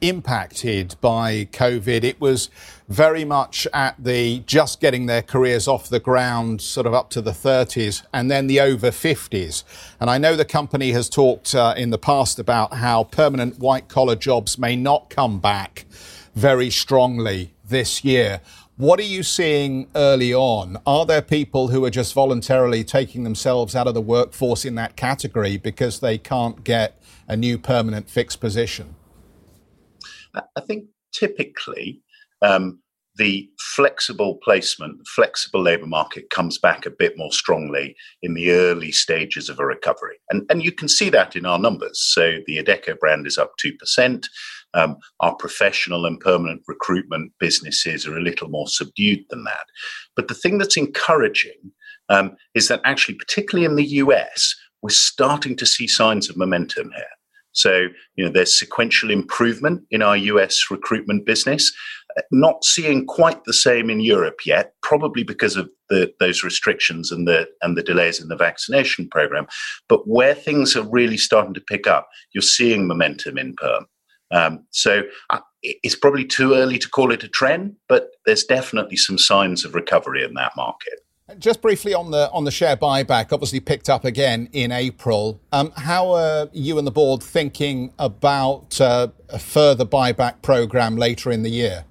impacted 0.00 0.94
by 1.00 1.48
COVID, 1.50 2.04
it 2.04 2.20
was 2.20 2.48
very 2.88 3.24
much 3.24 3.66
at 3.72 3.96
the 3.98 4.44
just 4.46 4.80
getting 4.80 5.06
their 5.06 5.20
careers 5.20 5.66
off 5.66 5.88
the 5.88 5.98
ground, 5.98 6.62
sort 6.62 6.86
of 6.86 6.94
up 6.94 7.10
to 7.10 7.20
the 7.20 7.32
30s, 7.32 8.04
and 8.12 8.30
then 8.30 8.46
the 8.46 8.60
over 8.60 8.92
50s. 8.92 9.64
And 9.98 10.08
I 10.08 10.18
know 10.18 10.36
the 10.36 10.44
company 10.44 10.92
has 10.92 11.08
talked 11.08 11.56
uh, 11.56 11.74
in 11.76 11.90
the 11.90 11.98
past 11.98 12.38
about 12.38 12.74
how 12.74 13.02
permanent 13.02 13.58
white 13.58 13.88
collar 13.88 14.14
jobs 14.14 14.58
may 14.58 14.76
not 14.76 15.10
come 15.10 15.40
back 15.40 15.86
very 16.36 16.70
strongly 16.70 17.52
this 17.68 18.04
year. 18.04 18.40
What 18.76 18.98
are 18.98 19.04
you 19.04 19.22
seeing 19.22 19.88
early 19.94 20.32
on? 20.32 20.78
Are 20.86 21.04
there 21.04 21.20
people 21.20 21.68
who 21.68 21.84
are 21.84 21.90
just 21.90 22.14
voluntarily 22.14 22.84
taking 22.84 23.22
themselves 23.22 23.76
out 23.76 23.86
of 23.86 23.92
the 23.92 24.00
workforce 24.00 24.64
in 24.64 24.76
that 24.76 24.96
category 24.96 25.58
because 25.58 26.00
they 26.00 26.16
can't 26.16 26.64
get 26.64 27.00
a 27.28 27.36
new 27.36 27.58
permanent 27.58 28.08
fixed 28.08 28.40
position? 28.40 28.96
I 30.34 30.62
think 30.66 30.86
typically 31.12 32.00
um, 32.40 32.80
the 33.16 33.50
flexible 33.76 34.38
placement, 34.42 35.06
flexible 35.14 35.60
labour 35.60 35.86
market 35.86 36.30
comes 36.30 36.58
back 36.58 36.86
a 36.86 36.90
bit 36.90 37.18
more 37.18 37.32
strongly 37.32 37.94
in 38.22 38.32
the 38.32 38.52
early 38.52 38.90
stages 38.90 39.50
of 39.50 39.58
a 39.58 39.66
recovery. 39.66 40.16
And, 40.30 40.46
and 40.48 40.62
you 40.62 40.72
can 40.72 40.88
see 40.88 41.10
that 41.10 41.36
in 41.36 41.44
our 41.44 41.58
numbers. 41.58 42.00
So 42.02 42.38
the 42.46 42.56
Adecco 42.56 42.98
brand 42.98 43.26
is 43.26 43.36
up 43.36 43.52
2%. 43.62 44.24
Um, 44.74 44.96
our 45.20 45.34
professional 45.34 46.06
and 46.06 46.18
permanent 46.20 46.62
recruitment 46.66 47.32
businesses 47.38 48.06
are 48.06 48.16
a 48.16 48.22
little 48.22 48.48
more 48.48 48.68
subdued 48.68 49.24
than 49.30 49.44
that. 49.44 49.66
But 50.16 50.28
the 50.28 50.34
thing 50.34 50.58
that's 50.58 50.76
encouraging 50.76 51.72
um, 52.08 52.36
is 52.54 52.68
that 52.68 52.80
actually, 52.84 53.14
particularly 53.14 53.64
in 53.64 53.76
the 53.76 53.86
US, 53.98 54.54
we're 54.82 54.90
starting 54.90 55.56
to 55.56 55.66
see 55.66 55.86
signs 55.86 56.28
of 56.28 56.36
momentum 56.36 56.90
here. 56.94 57.04
So, 57.52 57.88
you 58.16 58.24
know, 58.24 58.30
there's 58.30 58.58
sequential 58.58 59.10
improvement 59.10 59.82
in 59.90 60.02
our 60.02 60.16
US 60.16 60.70
recruitment 60.70 61.26
business. 61.26 61.72
Not 62.30 62.64
seeing 62.64 63.06
quite 63.06 63.44
the 63.44 63.52
same 63.54 63.88
in 63.88 64.00
Europe 64.00 64.40
yet, 64.44 64.74
probably 64.82 65.22
because 65.22 65.56
of 65.56 65.70
the, 65.88 66.12
those 66.20 66.42
restrictions 66.42 67.10
and 67.10 67.26
the 67.26 67.48
and 67.62 67.76
the 67.76 67.82
delays 67.82 68.20
in 68.20 68.28
the 68.28 68.36
vaccination 68.36 69.08
program. 69.08 69.46
But 69.88 70.06
where 70.06 70.34
things 70.34 70.76
are 70.76 70.82
really 70.82 71.16
starting 71.16 71.54
to 71.54 71.60
pick 71.60 71.86
up, 71.86 72.08
you're 72.34 72.42
seeing 72.42 72.86
momentum 72.86 73.38
in 73.38 73.54
perm. 73.54 73.86
Um, 74.32 74.64
so 74.70 75.02
uh, 75.30 75.40
it's 75.62 75.94
probably 75.94 76.24
too 76.24 76.54
early 76.54 76.78
to 76.78 76.88
call 76.88 77.12
it 77.12 77.22
a 77.22 77.28
trend, 77.28 77.76
but 77.88 78.10
there's 78.26 78.44
definitely 78.44 78.96
some 78.96 79.18
signs 79.18 79.64
of 79.64 79.74
recovery 79.74 80.24
in 80.24 80.34
that 80.34 80.52
market. 80.56 81.00
Just 81.38 81.62
briefly 81.62 81.94
on 81.94 82.10
the 82.10 82.30
on 82.30 82.44
the 82.44 82.50
share 82.50 82.76
buyback, 82.76 83.32
obviously 83.32 83.60
picked 83.60 83.88
up 83.88 84.04
again 84.04 84.48
in 84.52 84.72
April. 84.72 85.40
Um, 85.52 85.72
how 85.76 86.10
are 86.12 86.48
you 86.52 86.78
and 86.78 86.86
the 86.86 86.90
board 86.90 87.22
thinking 87.22 87.92
about 87.98 88.80
uh, 88.80 89.08
a 89.28 89.38
further 89.38 89.84
buyback 89.84 90.42
program 90.42 90.96
later 90.96 91.30
in 91.30 91.42
the 91.42 91.48
year? 91.48 91.84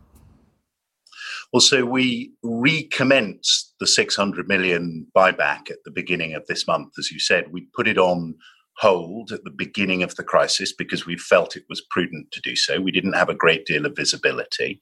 Well, 1.53 1.61
so 1.61 1.85
we 1.85 2.33
recommenced 2.43 3.73
the 3.79 3.87
600 3.87 4.47
million 4.47 5.07
buyback 5.15 5.69
at 5.69 5.83
the 5.83 5.91
beginning 5.91 6.33
of 6.33 6.45
this 6.47 6.67
month. 6.67 6.93
As 6.97 7.11
you 7.11 7.19
said, 7.19 7.51
we 7.51 7.67
put 7.75 7.87
it 7.87 7.97
on 7.97 8.35
hold 8.81 9.31
at 9.31 9.43
the 9.43 9.51
beginning 9.51 10.01
of 10.01 10.15
the 10.15 10.23
crisis 10.23 10.73
because 10.73 11.05
we 11.05 11.15
felt 11.15 11.55
it 11.55 11.65
was 11.69 11.85
prudent 11.91 12.31
to 12.31 12.41
do 12.41 12.55
so. 12.55 12.81
We 12.81 12.91
didn't 12.91 13.13
have 13.13 13.29
a 13.29 13.35
great 13.35 13.67
deal 13.67 13.85
of 13.85 13.95
visibility. 13.95 14.81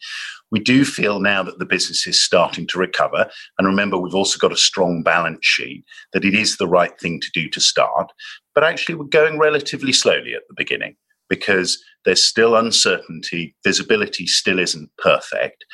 We 0.51 0.62
do 0.62 0.85
feel 0.85 1.19
now 1.19 1.43
that 1.43 1.59
the 1.59 1.65
business 1.65 2.07
is 2.07 2.21
starting 2.21 2.65
to 2.67 2.79
recover. 2.79 3.29
And 3.57 3.67
remember, 3.67 3.97
we've 3.97 4.15
also 4.15 4.39
got 4.39 4.53
a 4.53 4.57
strong 4.57 5.03
balance 5.03 5.45
sheet 5.45 5.83
that 6.13 6.23
it 6.23 6.33
is 6.33 6.55
the 6.55 6.67
right 6.67 6.97
thing 6.97 7.19
to 7.19 7.29
do 7.33 7.49
to 7.49 7.59
start. 7.59 8.12
But 8.55 8.63
actually, 8.63 8.95
we're 8.95 9.05
going 9.05 9.38
relatively 9.38 9.91
slowly 9.91 10.33
at 10.33 10.43
the 10.47 10.55
beginning 10.55 10.95
because 11.29 11.77
there's 12.05 12.23
still 12.23 12.55
uncertainty, 12.55 13.53
visibility 13.65 14.25
still 14.25 14.59
isn't 14.59 14.89
perfect 14.97 15.65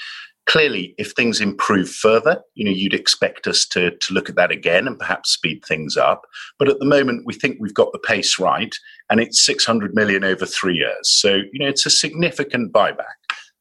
clearly 0.46 0.94
if 0.98 1.12
things 1.12 1.42
improve 1.42 1.90
further 1.90 2.42
you 2.54 2.64
know 2.64 2.72
you'd 2.72 2.94
expect 2.94 3.48
us 3.48 3.66
to 3.66 3.92
to 3.98 4.14
look 4.14 4.30
at 4.30 4.36
that 4.36 4.52
again 4.52 4.88
and 4.88 5.00
perhaps 5.00 5.32
speed 5.32 5.64
things 5.66 5.98
up 5.98 6.26
but 6.60 6.70
at 6.70 6.80
the 6.80 6.86
moment 6.86 7.26
we 7.26 7.34
think 7.34 7.58
we've 7.60 7.74
got 7.74 7.92
the 7.92 8.00
pace 8.00 8.40
right 8.40 8.76
and 9.10 9.20
it's 9.20 9.46
600 9.46 9.96
million 9.96 10.24
over 10.24 10.46
3 10.46 10.76
years 10.76 11.10
so 11.10 11.36
you 11.36 11.60
know 11.60 11.68
it's 11.68 11.86
a 11.86 11.90
significant 11.90 12.72
buyback 12.72 13.16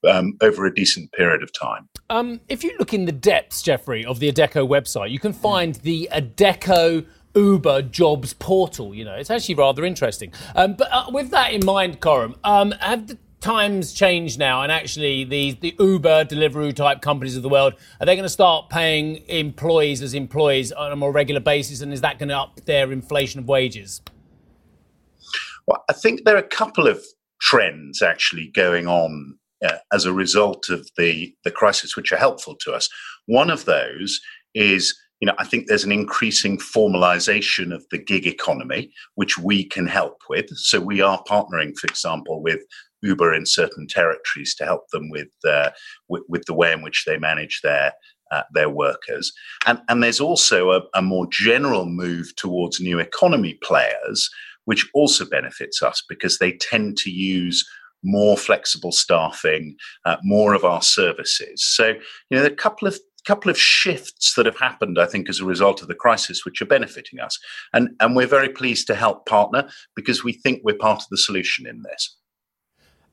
um, 0.08 0.36
over 0.42 0.66
a 0.66 0.74
decent 0.74 1.10
period 1.12 1.42
of 1.42 1.50
time. 1.52 1.88
Um, 2.10 2.40
if 2.48 2.62
you 2.62 2.76
look 2.78 2.92
in 2.92 3.06
the 3.06 3.12
depths, 3.12 3.62
Geoffrey, 3.62 4.04
of 4.04 4.20
the 4.20 4.30
Adecco 4.30 4.68
website, 4.68 5.10
you 5.10 5.18
can 5.18 5.32
find 5.32 5.76
the 5.76 6.08
Adecco 6.12 7.06
Uber 7.34 7.82
jobs 7.82 8.34
portal. 8.34 8.94
You 8.94 9.04
know, 9.04 9.14
it's 9.14 9.30
actually 9.30 9.56
rather 9.56 9.84
interesting. 9.84 10.32
Um, 10.54 10.74
but 10.74 10.88
uh, 10.92 11.06
with 11.10 11.30
that 11.30 11.52
in 11.52 11.64
mind, 11.64 12.00
Coram, 12.00 12.36
um, 12.44 12.72
have 12.80 13.06
the 13.06 13.18
times 13.44 13.92
change 13.92 14.38
now, 14.38 14.62
and 14.62 14.72
actually 14.72 15.22
the 15.22 15.52
the 15.60 15.76
Uber, 15.78 16.24
Deliveroo 16.24 16.74
type 16.74 17.02
companies 17.02 17.36
of 17.36 17.42
the 17.42 17.48
world 17.48 17.74
are 18.00 18.06
they 18.06 18.16
going 18.16 18.24
to 18.24 18.30
start 18.30 18.70
paying 18.70 19.16
employees 19.28 20.00
as 20.00 20.14
employees 20.14 20.72
on 20.72 20.90
a 20.90 20.96
more 20.96 21.12
regular 21.12 21.42
basis, 21.42 21.82
and 21.82 21.92
is 21.92 22.00
that 22.00 22.18
going 22.18 22.30
to 22.30 22.38
up 22.38 22.64
their 22.64 22.90
inflation 22.90 23.38
of 23.38 23.46
wages? 23.46 24.00
Well, 25.66 25.84
I 25.90 25.92
think 25.92 26.24
there 26.24 26.34
are 26.34 26.38
a 26.38 26.42
couple 26.42 26.88
of 26.88 27.04
trends 27.42 28.00
actually 28.00 28.50
going 28.54 28.86
on 28.86 29.38
uh, 29.62 29.76
as 29.92 30.06
a 30.06 30.12
result 30.14 30.70
of 30.70 30.88
the 30.96 31.34
the 31.44 31.50
crisis, 31.50 31.96
which 31.96 32.12
are 32.12 32.16
helpful 32.16 32.56
to 32.62 32.72
us. 32.72 32.88
One 33.26 33.50
of 33.50 33.66
those 33.66 34.20
is 34.54 34.98
you 35.20 35.26
know, 35.26 35.34
I 35.38 35.44
think 35.44 35.66
there's 35.66 35.84
an 35.84 35.92
increasing 35.92 36.58
formalization 36.58 37.74
of 37.74 37.86
the 37.90 37.98
gig 37.98 38.26
economy, 38.26 38.92
which 39.14 39.38
we 39.38 39.64
can 39.64 39.86
help 39.86 40.18
with. 40.28 40.50
So 40.50 40.80
we 40.80 41.00
are 41.00 41.22
partnering, 41.24 41.78
for 41.78 41.86
example, 41.86 42.42
with 42.42 42.60
Uber 43.04 43.34
in 43.34 43.46
certain 43.46 43.86
territories 43.86 44.54
to 44.56 44.64
help 44.64 44.88
them 44.90 45.10
with 45.10 45.28
uh, 45.46 45.70
with, 46.08 46.44
the 46.46 46.54
way 46.54 46.72
in 46.72 46.82
which 46.82 47.04
they 47.06 47.18
manage 47.18 47.60
their 47.62 47.92
uh, 48.30 48.42
their 48.52 48.70
workers. 48.70 49.32
And, 49.66 49.80
and 49.88 50.02
there's 50.02 50.20
also 50.20 50.70
a, 50.72 50.80
a, 50.94 51.02
more 51.02 51.26
general 51.30 51.86
move 51.86 52.34
towards 52.36 52.80
new 52.80 52.98
economy 52.98 53.58
players, 53.62 54.28
which 54.64 54.88
also 54.94 55.24
benefits 55.24 55.82
us 55.82 56.02
because 56.08 56.38
they 56.38 56.52
tend 56.52 56.96
to 56.98 57.10
use 57.10 57.64
more 58.02 58.36
flexible 58.36 58.92
staffing, 58.92 59.76
uh, 60.04 60.16
more 60.22 60.54
of 60.54 60.64
our 60.64 60.82
services. 60.82 61.64
So, 61.64 61.94
you 62.30 62.38
know, 62.38 62.44
a 62.44 62.50
couple 62.50 62.88
of 62.88 62.98
couple 63.26 63.50
of 63.50 63.58
shifts 63.58 64.34
that 64.34 64.44
have 64.44 64.58
happened, 64.58 64.98
I 64.98 65.06
think, 65.06 65.28
as 65.28 65.40
a 65.40 65.46
result 65.46 65.80
of 65.80 65.88
the 65.88 65.94
crisis, 65.94 66.44
which 66.44 66.60
are 66.60 66.66
benefiting 66.66 67.20
us. 67.20 67.38
And, 67.72 67.90
and 68.00 68.14
we're 68.14 68.26
very 68.26 68.50
pleased 68.50 68.86
to 68.88 68.94
help 68.94 69.24
partner 69.24 69.68
because 69.96 70.22
we 70.22 70.34
think 70.34 70.60
we're 70.62 70.76
part 70.76 71.00
of 71.00 71.08
the 71.10 71.16
solution 71.16 71.66
in 71.66 71.82
this. 71.82 72.16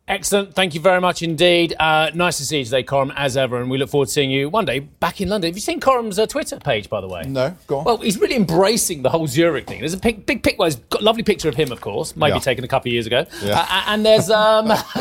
Excellent. 0.07 0.53
Thank 0.53 0.73
you 0.73 0.81
very 0.81 0.99
much 0.99 1.21
indeed. 1.21 1.73
Uh, 1.79 2.11
nice 2.13 2.37
to 2.37 2.45
see 2.45 2.59
you 2.59 2.65
today, 2.65 2.83
Coram, 2.83 3.13
as 3.15 3.37
ever, 3.37 3.61
and 3.61 3.69
we 3.69 3.77
look 3.77 3.89
forward 3.89 4.07
to 4.07 4.11
seeing 4.11 4.29
you 4.29 4.49
one 4.49 4.65
day 4.65 4.79
back 4.79 5.21
in 5.21 5.29
London. 5.29 5.49
Have 5.49 5.55
you 5.55 5.61
seen 5.61 5.79
Coram's 5.79 6.19
uh, 6.19 6.25
Twitter 6.25 6.59
page, 6.59 6.89
by 6.89 6.99
the 6.99 7.07
way? 7.07 7.23
No, 7.27 7.55
go 7.67 7.79
on. 7.79 7.85
Well, 7.85 7.97
he's 7.97 8.19
really 8.19 8.35
embracing 8.35 9.03
the 9.03 9.09
whole 9.09 9.27
Zurich 9.27 9.67
thing. 9.67 9.79
There's 9.79 9.93
a 9.93 9.97
big, 9.97 10.25
big 10.25 10.43
pic. 10.43 10.59
Well, 10.59 10.65
he's 10.65 10.75
got 10.75 11.01
a 11.01 11.05
lovely 11.05 11.23
picture 11.23 11.47
of 11.47 11.55
him, 11.55 11.71
of 11.71 11.79
course, 11.79 12.15
maybe 12.15 12.33
yeah. 12.33 12.39
taken 12.39 12.65
a 12.65 12.67
couple 12.67 12.89
of 12.89 12.93
years 12.93 13.07
ago. 13.07 13.25
Yeah. 13.41 13.65
Uh, 13.69 13.83
and 13.87 14.05
there's 14.05 14.29
um, 14.29 14.71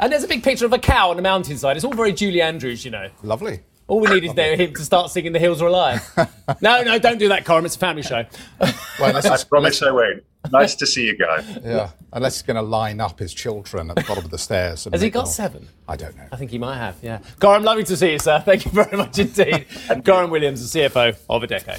and 0.00 0.12
there's 0.12 0.24
a 0.24 0.28
big 0.28 0.42
picture 0.42 0.66
of 0.66 0.72
a 0.72 0.78
cow 0.78 1.10
on 1.10 1.16
the 1.16 1.22
mountainside. 1.22 1.76
It's 1.76 1.84
all 1.84 1.94
very 1.94 2.12
Julie 2.12 2.42
Andrews, 2.42 2.84
you 2.84 2.90
know. 2.90 3.08
Lovely. 3.22 3.60
All 3.88 3.98
we 3.98 4.08
need 4.08 4.24
is 4.24 4.34
there 4.34 4.56
him 4.56 4.74
to 4.74 4.84
start 4.84 5.10
singing 5.10 5.32
"The 5.32 5.38
Hills 5.38 5.62
Are 5.62 5.66
Alive." 5.68 6.06
no, 6.60 6.82
no, 6.82 6.98
don't 6.98 7.18
do 7.18 7.28
that, 7.28 7.44
Coram. 7.44 7.64
It's 7.64 7.76
a 7.76 7.78
family 7.78 8.02
show. 8.02 8.24
well, 8.60 9.16
I 9.16 9.42
promise 9.48 9.82
I 9.82 9.90
won't. 9.90 10.22
Nice 10.50 10.74
to 10.76 10.86
see 10.86 11.06
you 11.06 11.16
guys. 11.16 11.46
Yeah, 11.62 11.90
unless 12.12 12.36
he's 12.36 12.42
going 12.42 12.56
to 12.56 12.62
line 12.62 13.00
up 13.00 13.18
his 13.18 13.34
children 13.34 13.90
at 13.90 13.96
the 13.96 14.02
bottom 14.02 14.24
of 14.24 14.30
the 14.30 14.38
stairs. 14.38 14.88
Has 14.90 15.02
he 15.02 15.10
got 15.10 15.24
seven? 15.28 15.68
I 15.86 15.96
don't 15.96 16.16
know. 16.16 16.26
I 16.32 16.36
think 16.36 16.50
he 16.50 16.58
might 16.58 16.76
have. 16.78 16.96
Yeah, 17.02 17.18
Coram, 17.40 17.62
lovely 17.62 17.84
to 17.84 17.96
see 17.96 18.12
you, 18.12 18.18
sir. 18.18 18.40
Thank 18.40 18.64
you 18.64 18.70
very 18.70 18.96
much 18.96 19.18
indeed. 19.18 19.66
Coram 20.04 20.30
Williams, 20.30 20.72
the 20.72 20.80
CFO 20.80 21.16
of 21.28 21.42
Adecco. 21.42 21.78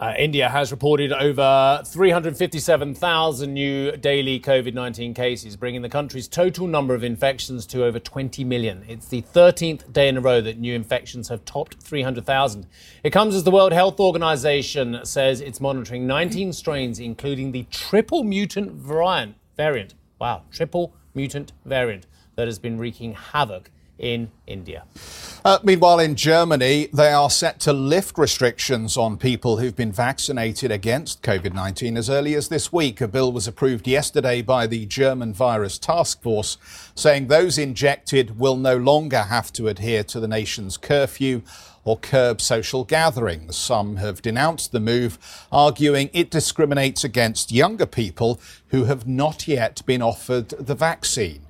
Uh, 0.00 0.14
India 0.16 0.48
has 0.48 0.70
reported 0.70 1.12
over 1.12 1.82
357,000 1.84 3.52
new 3.52 3.92
daily 3.98 4.40
COVID 4.40 4.72
19 4.72 5.12
cases, 5.12 5.56
bringing 5.56 5.82
the 5.82 5.90
country's 5.90 6.26
total 6.26 6.66
number 6.66 6.94
of 6.94 7.04
infections 7.04 7.66
to 7.66 7.84
over 7.84 7.98
20 7.98 8.42
million. 8.44 8.82
It's 8.88 9.08
the 9.08 9.20
13th 9.20 9.92
day 9.92 10.08
in 10.08 10.16
a 10.16 10.22
row 10.22 10.40
that 10.40 10.58
new 10.58 10.74
infections 10.74 11.28
have 11.28 11.44
topped 11.44 11.82
300,000. 11.82 12.66
It 13.04 13.10
comes 13.10 13.34
as 13.34 13.44
the 13.44 13.50
World 13.50 13.74
Health 13.74 14.00
Organization 14.00 15.00
says 15.04 15.42
it's 15.42 15.60
monitoring 15.60 16.06
19 16.06 16.54
strains, 16.54 16.98
including 16.98 17.52
the 17.52 17.64
triple 17.64 18.24
mutant 18.24 18.72
variant. 18.72 19.34
variant. 19.58 19.92
Wow, 20.18 20.44
triple 20.50 20.94
mutant 21.12 21.52
variant 21.66 22.06
that 22.36 22.48
has 22.48 22.58
been 22.58 22.78
wreaking 22.78 23.12
havoc 23.12 23.70
in 24.00 24.30
India. 24.46 24.84
Uh, 25.44 25.58
meanwhile, 25.62 25.98
in 25.98 26.16
Germany, 26.16 26.88
they 26.92 27.12
are 27.12 27.30
set 27.30 27.60
to 27.60 27.72
lift 27.72 28.18
restrictions 28.18 28.96
on 28.96 29.16
people 29.16 29.58
who've 29.58 29.76
been 29.76 29.92
vaccinated 29.92 30.70
against 30.70 31.22
COVID 31.22 31.54
19 31.54 31.96
as 31.96 32.10
early 32.10 32.34
as 32.34 32.48
this 32.48 32.72
week. 32.72 33.00
A 33.00 33.08
bill 33.08 33.32
was 33.32 33.46
approved 33.46 33.86
yesterday 33.86 34.42
by 34.42 34.66
the 34.66 34.84
German 34.86 35.32
Virus 35.32 35.78
Task 35.78 36.20
Force, 36.22 36.58
saying 36.94 37.28
those 37.28 37.56
injected 37.56 38.38
will 38.38 38.56
no 38.56 38.76
longer 38.76 39.22
have 39.22 39.52
to 39.54 39.68
adhere 39.68 40.02
to 40.04 40.20
the 40.20 40.28
nation's 40.28 40.76
curfew 40.76 41.42
or 41.84 41.98
curb 41.98 42.40
social 42.40 42.84
gatherings. 42.84 43.56
Some 43.56 43.96
have 43.96 44.22
denounced 44.22 44.72
the 44.72 44.80
move, 44.80 45.18
arguing 45.50 46.10
it 46.12 46.30
discriminates 46.30 47.04
against 47.04 47.52
younger 47.52 47.86
people 47.86 48.40
who 48.68 48.84
have 48.84 49.06
not 49.06 49.48
yet 49.48 49.84
been 49.86 50.02
offered 50.02 50.50
the 50.50 50.74
vaccine. 50.74 51.42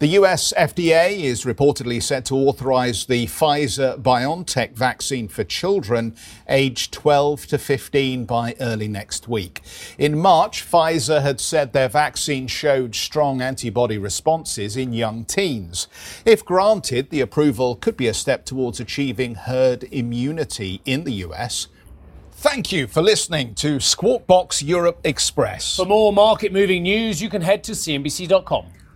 The 0.00 0.16
US 0.18 0.54
FDA 0.56 1.24
is 1.24 1.44
reportedly 1.44 2.02
set 2.02 2.24
to 2.24 2.34
authorize 2.34 3.04
the 3.04 3.26
Pfizer 3.26 4.00
BioNTech 4.00 4.72
vaccine 4.72 5.28
for 5.28 5.44
children 5.44 6.16
aged 6.48 6.90
12 6.94 7.46
to 7.48 7.58
15 7.58 8.24
by 8.24 8.56
early 8.62 8.88
next 8.88 9.28
week. 9.28 9.60
In 9.98 10.18
March, 10.18 10.64
Pfizer 10.64 11.20
had 11.20 11.38
said 11.38 11.74
their 11.74 11.90
vaccine 11.90 12.46
showed 12.46 12.94
strong 12.94 13.42
antibody 13.42 13.98
responses 13.98 14.74
in 14.74 14.94
young 14.94 15.26
teens. 15.26 15.86
If 16.24 16.46
granted, 16.46 17.10
the 17.10 17.20
approval 17.20 17.76
could 17.76 17.98
be 17.98 18.08
a 18.08 18.14
step 18.14 18.46
towards 18.46 18.80
achieving 18.80 19.34
herd 19.34 19.84
immunity 19.92 20.80
in 20.86 21.04
the 21.04 21.12
US. 21.26 21.66
Thank 22.32 22.72
you 22.72 22.86
for 22.86 23.02
listening 23.02 23.54
to 23.56 23.78
Squawk 23.80 24.26
Box 24.26 24.62
Europe 24.62 24.98
Express. 25.04 25.76
For 25.76 25.84
more 25.84 26.10
market 26.10 26.54
moving 26.54 26.84
news, 26.84 27.20
you 27.20 27.28
can 27.28 27.42
head 27.42 27.62
to 27.64 27.72
CNBC.com. 27.72 28.79